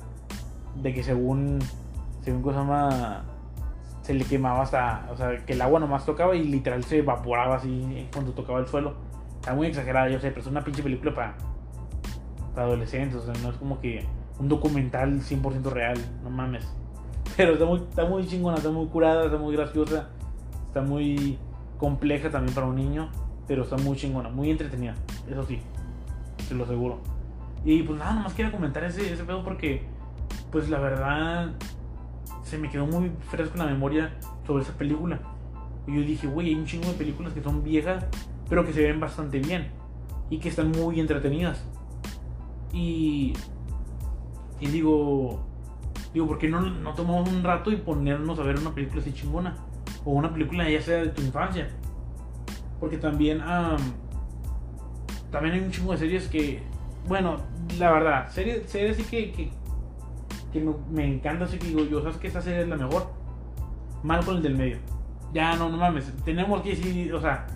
[0.76, 1.58] de que según,
[2.22, 3.22] según cosa más,
[4.02, 7.56] se le quemaba hasta, o sea, que el agua nomás tocaba y literal se evaporaba
[7.56, 8.94] así cuando tocaba el suelo.
[9.36, 11.34] Está muy exagerada, yo sé, pero es una pinche película para
[12.56, 14.04] adolescentes, o sea, no es como que
[14.38, 16.66] un documental 100% real, no mames.
[17.36, 20.08] Pero está muy, está muy chingona, está muy curada, está muy graciosa,
[20.66, 21.38] está muy
[21.78, 23.10] compleja también para un niño,
[23.46, 24.94] pero está muy chingona, muy entretenida,
[25.28, 25.60] eso sí,
[26.48, 26.98] te lo aseguro.
[27.64, 29.82] Y pues nada, nomás quería comentar ese, ese pedo porque,
[30.52, 31.52] pues la verdad,
[32.42, 34.12] se me quedó muy fresco en la memoria
[34.46, 35.18] sobre esa película.
[35.86, 38.04] Y yo dije, güey, hay un chingo de películas que son viejas,
[38.48, 39.68] pero que se ven bastante bien
[40.30, 41.64] y que están muy entretenidas.
[42.74, 43.32] Y,
[44.58, 45.46] y digo,
[46.12, 49.12] digo, ¿por qué no, no tomamos un rato y ponernos a ver una película así
[49.12, 49.56] chingona?
[50.04, 51.68] O una película ya sea de tu infancia.
[52.80, 53.78] Porque también, am,
[55.30, 56.62] también hay un chingo de series que,
[57.06, 57.36] bueno,
[57.78, 59.50] la verdad, series, series sí que, que,
[60.52, 63.08] que me, me encanta, así que digo, yo sabes que esta serie es la mejor.
[64.02, 64.78] Malcolm el del medio.
[65.32, 67.46] Ya, no, no mames, tenemos que decir, o sea,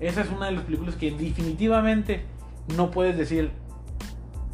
[0.00, 2.24] esa es una de las películas que definitivamente
[2.76, 3.52] no puedes decir,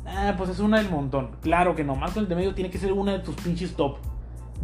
[0.07, 1.31] ah, pues es una del montón.
[1.41, 3.99] Claro que no, Malcolm el del medio tiene que ser una de tus pinches top.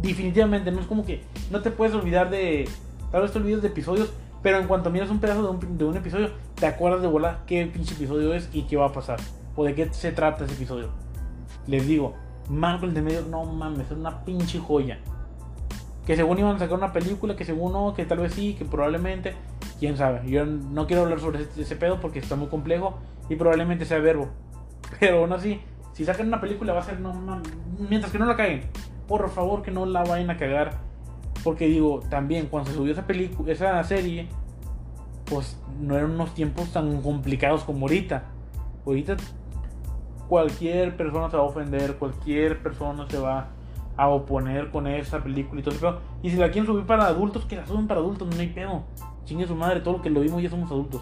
[0.01, 2.67] Definitivamente, no es como que no te puedes olvidar de,
[3.11, 5.85] tal vez te olvides de episodios, pero en cuanto miras un pedazo de un, de
[5.85, 9.19] un episodio, te acuerdas de volar qué pinche episodio es y qué va a pasar,
[9.55, 10.89] o de qué se trata ese episodio.
[11.67, 12.15] Les digo,
[12.49, 14.99] Malcolm el del medio, no mames, es una pinche joya.
[16.05, 18.65] Que según iban a sacar una película, que según no, que tal vez sí, que
[18.65, 19.35] probablemente,
[19.79, 20.29] quién sabe.
[20.29, 23.99] Yo no quiero hablar sobre ese, ese pedo porque está muy complejo y probablemente sea
[23.99, 24.27] verbo.
[25.03, 25.59] Pero aún así,
[25.91, 27.13] si sacan una película va a ser, no
[27.89, 28.61] mientras que no la caguen,
[29.05, 30.77] por favor que no la vayan a cagar.
[31.43, 34.29] Porque digo, también cuando se subió esa película, esa serie,
[35.25, 38.23] pues no eran unos tiempos tan complicados como ahorita.
[38.85, 39.17] Ahorita
[40.29, 43.49] cualquier persona se va a ofender, cualquier persona se va
[43.97, 45.99] a oponer con esa película y todo pedo.
[46.21, 48.83] Y si la quieren subir para adultos, que la suben para adultos, no hay pedo.
[49.25, 51.01] Chingue su madre, todo lo que lo vimos ya somos adultos.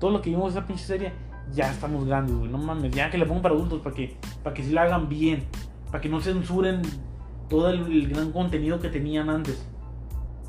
[0.00, 1.12] Todo lo que vimos esa pinche serie,
[1.52, 2.50] ya estamos grandes, güey.
[2.50, 5.08] No mames, ya que la pongan para adultos, para que, para que sí la hagan
[5.08, 5.44] bien.
[5.90, 6.82] Para que no censuren
[7.48, 9.66] todo el, el gran contenido que tenían antes.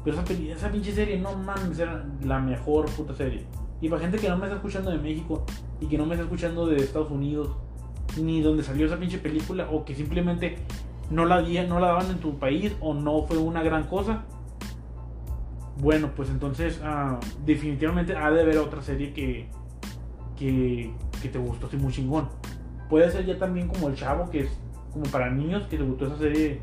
[0.03, 3.45] Pero esa, esa pinche serie, no mames, era la mejor puta serie.
[3.81, 5.45] Y para gente que no me está escuchando de México
[5.81, 7.49] y que no me está escuchando de Estados Unidos,
[8.21, 10.57] ni donde salió esa pinche película, o que simplemente
[11.09, 14.23] no la, no la daban en tu país o no fue una gran cosa.
[15.77, 19.49] Bueno, pues entonces ah, definitivamente ha de haber otra serie que,
[20.37, 22.27] que, te gustó así muy chingón.
[22.89, 24.49] Puede ser ya también como El Chavo, que es
[24.91, 26.61] como para niños, que te gustó esa serie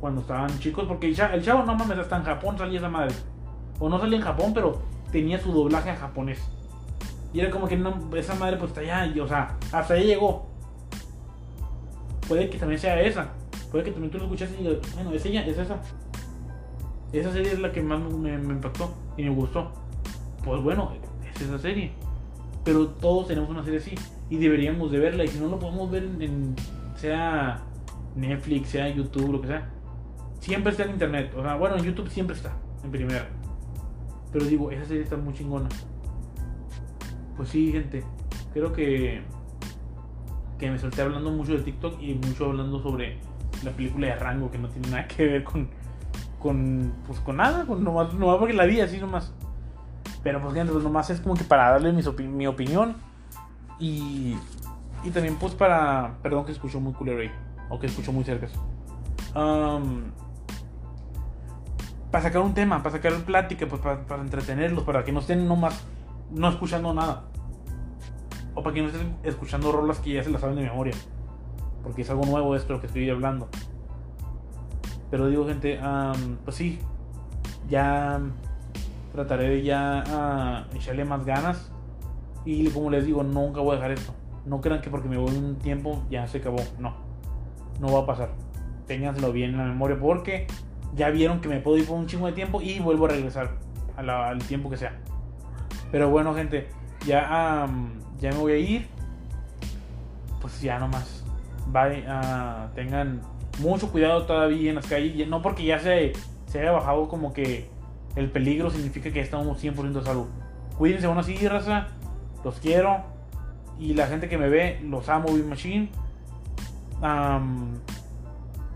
[0.00, 3.14] cuando estaban chicos, porque el Chavo, no mames, hasta en Japón salía esa madre.
[3.78, 6.40] O no salía en Japón, pero tenía su doblaje en japonés.
[7.32, 7.78] Y era como que
[8.16, 10.46] esa madre pues está allá, y, o sea, hasta ahí llegó.
[12.28, 13.28] Puede que también sea esa.
[13.70, 15.78] Puede que también tú lo escuchaste y digas, bueno, es ella, es esa.
[17.12, 19.72] Esa serie es la que más me impactó y me gustó.
[20.44, 20.92] Pues bueno,
[21.34, 21.92] es esa serie.
[22.66, 23.94] Pero todos tenemos una serie así
[24.28, 25.24] y deberíamos de verla.
[25.24, 26.56] Y si no lo podemos ver en,
[26.96, 27.62] sea
[28.16, 29.70] Netflix, sea YouTube, lo que sea,
[30.40, 31.32] siempre está en internet.
[31.36, 33.28] O sea, bueno, en YouTube siempre está, en primera.
[34.32, 35.68] Pero digo, esa serie está muy chingona.
[37.36, 38.02] pues sí, gente.
[38.52, 39.22] Creo que.
[40.58, 43.18] Que me solté hablando mucho de TikTok y mucho hablando sobre
[43.62, 45.68] la película de Rango, que no tiene nada que ver con.
[46.40, 46.92] Con.
[47.06, 49.32] Pues con nada, con nomás, nomás porque la vi así nomás.
[50.26, 52.96] Pero pues gente, pues nomás es como que para darle mi, mi opinión.
[53.78, 54.34] Y.
[55.04, 56.16] Y también pues para.
[56.20, 57.30] Perdón que escucho muy culero ahí.
[57.68, 58.48] O que escucho muy cerca.
[59.36, 60.10] Um,
[62.10, 65.46] para sacar un tema, para sacar plática, pues para, para entretenerlos, para que no estén
[65.46, 65.84] nomás
[66.32, 67.22] no escuchando nada.
[68.56, 70.94] O para que no estén escuchando rolas que ya se las saben de memoria.
[71.84, 73.48] Porque es algo nuevo esto lo que estoy hablando.
[75.08, 75.78] Pero digo, gente,
[76.44, 76.80] pues sí,
[77.68, 78.20] ya
[79.16, 81.72] trataré de ya echarle más ganas.
[82.44, 84.14] Y como les digo, nunca voy a dejar esto.
[84.44, 86.62] No crean que porque me voy un tiempo ya se acabó.
[86.78, 86.94] No,
[87.80, 88.30] no va a pasar.
[88.86, 90.46] Ténganselo bien en la memoria porque
[90.94, 93.50] ya vieron que me puedo ir por un chingo de tiempo y vuelvo a regresar
[93.96, 94.96] al tiempo que sea.
[95.90, 96.68] Pero bueno, gente,
[97.04, 97.66] ya,
[98.20, 98.86] ya me voy a ir.
[100.40, 101.24] Pues ya nomás.
[101.66, 102.04] Bye.
[102.06, 103.22] Uh, tengan
[103.58, 105.26] mucho cuidado todavía en las calles.
[105.26, 106.12] No porque ya se,
[106.46, 107.68] se haya bajado como que
[108.16, 110.26] el peligro significa que estamos 100% de salud.
[110.78, 111.88] Cuídense, bueno, así, raza.
[112.42, 113.04] Los quiero.
[113.78, 115.90] Y la gente que me ve, los amo, Big Machine.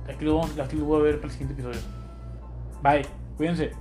[0.09, 1.81] aquí, lo, aquí lo voy a ver para el siguiente episodio.
[2.83, 3.07] Bye.
[3.37, 3.73] Cuídense.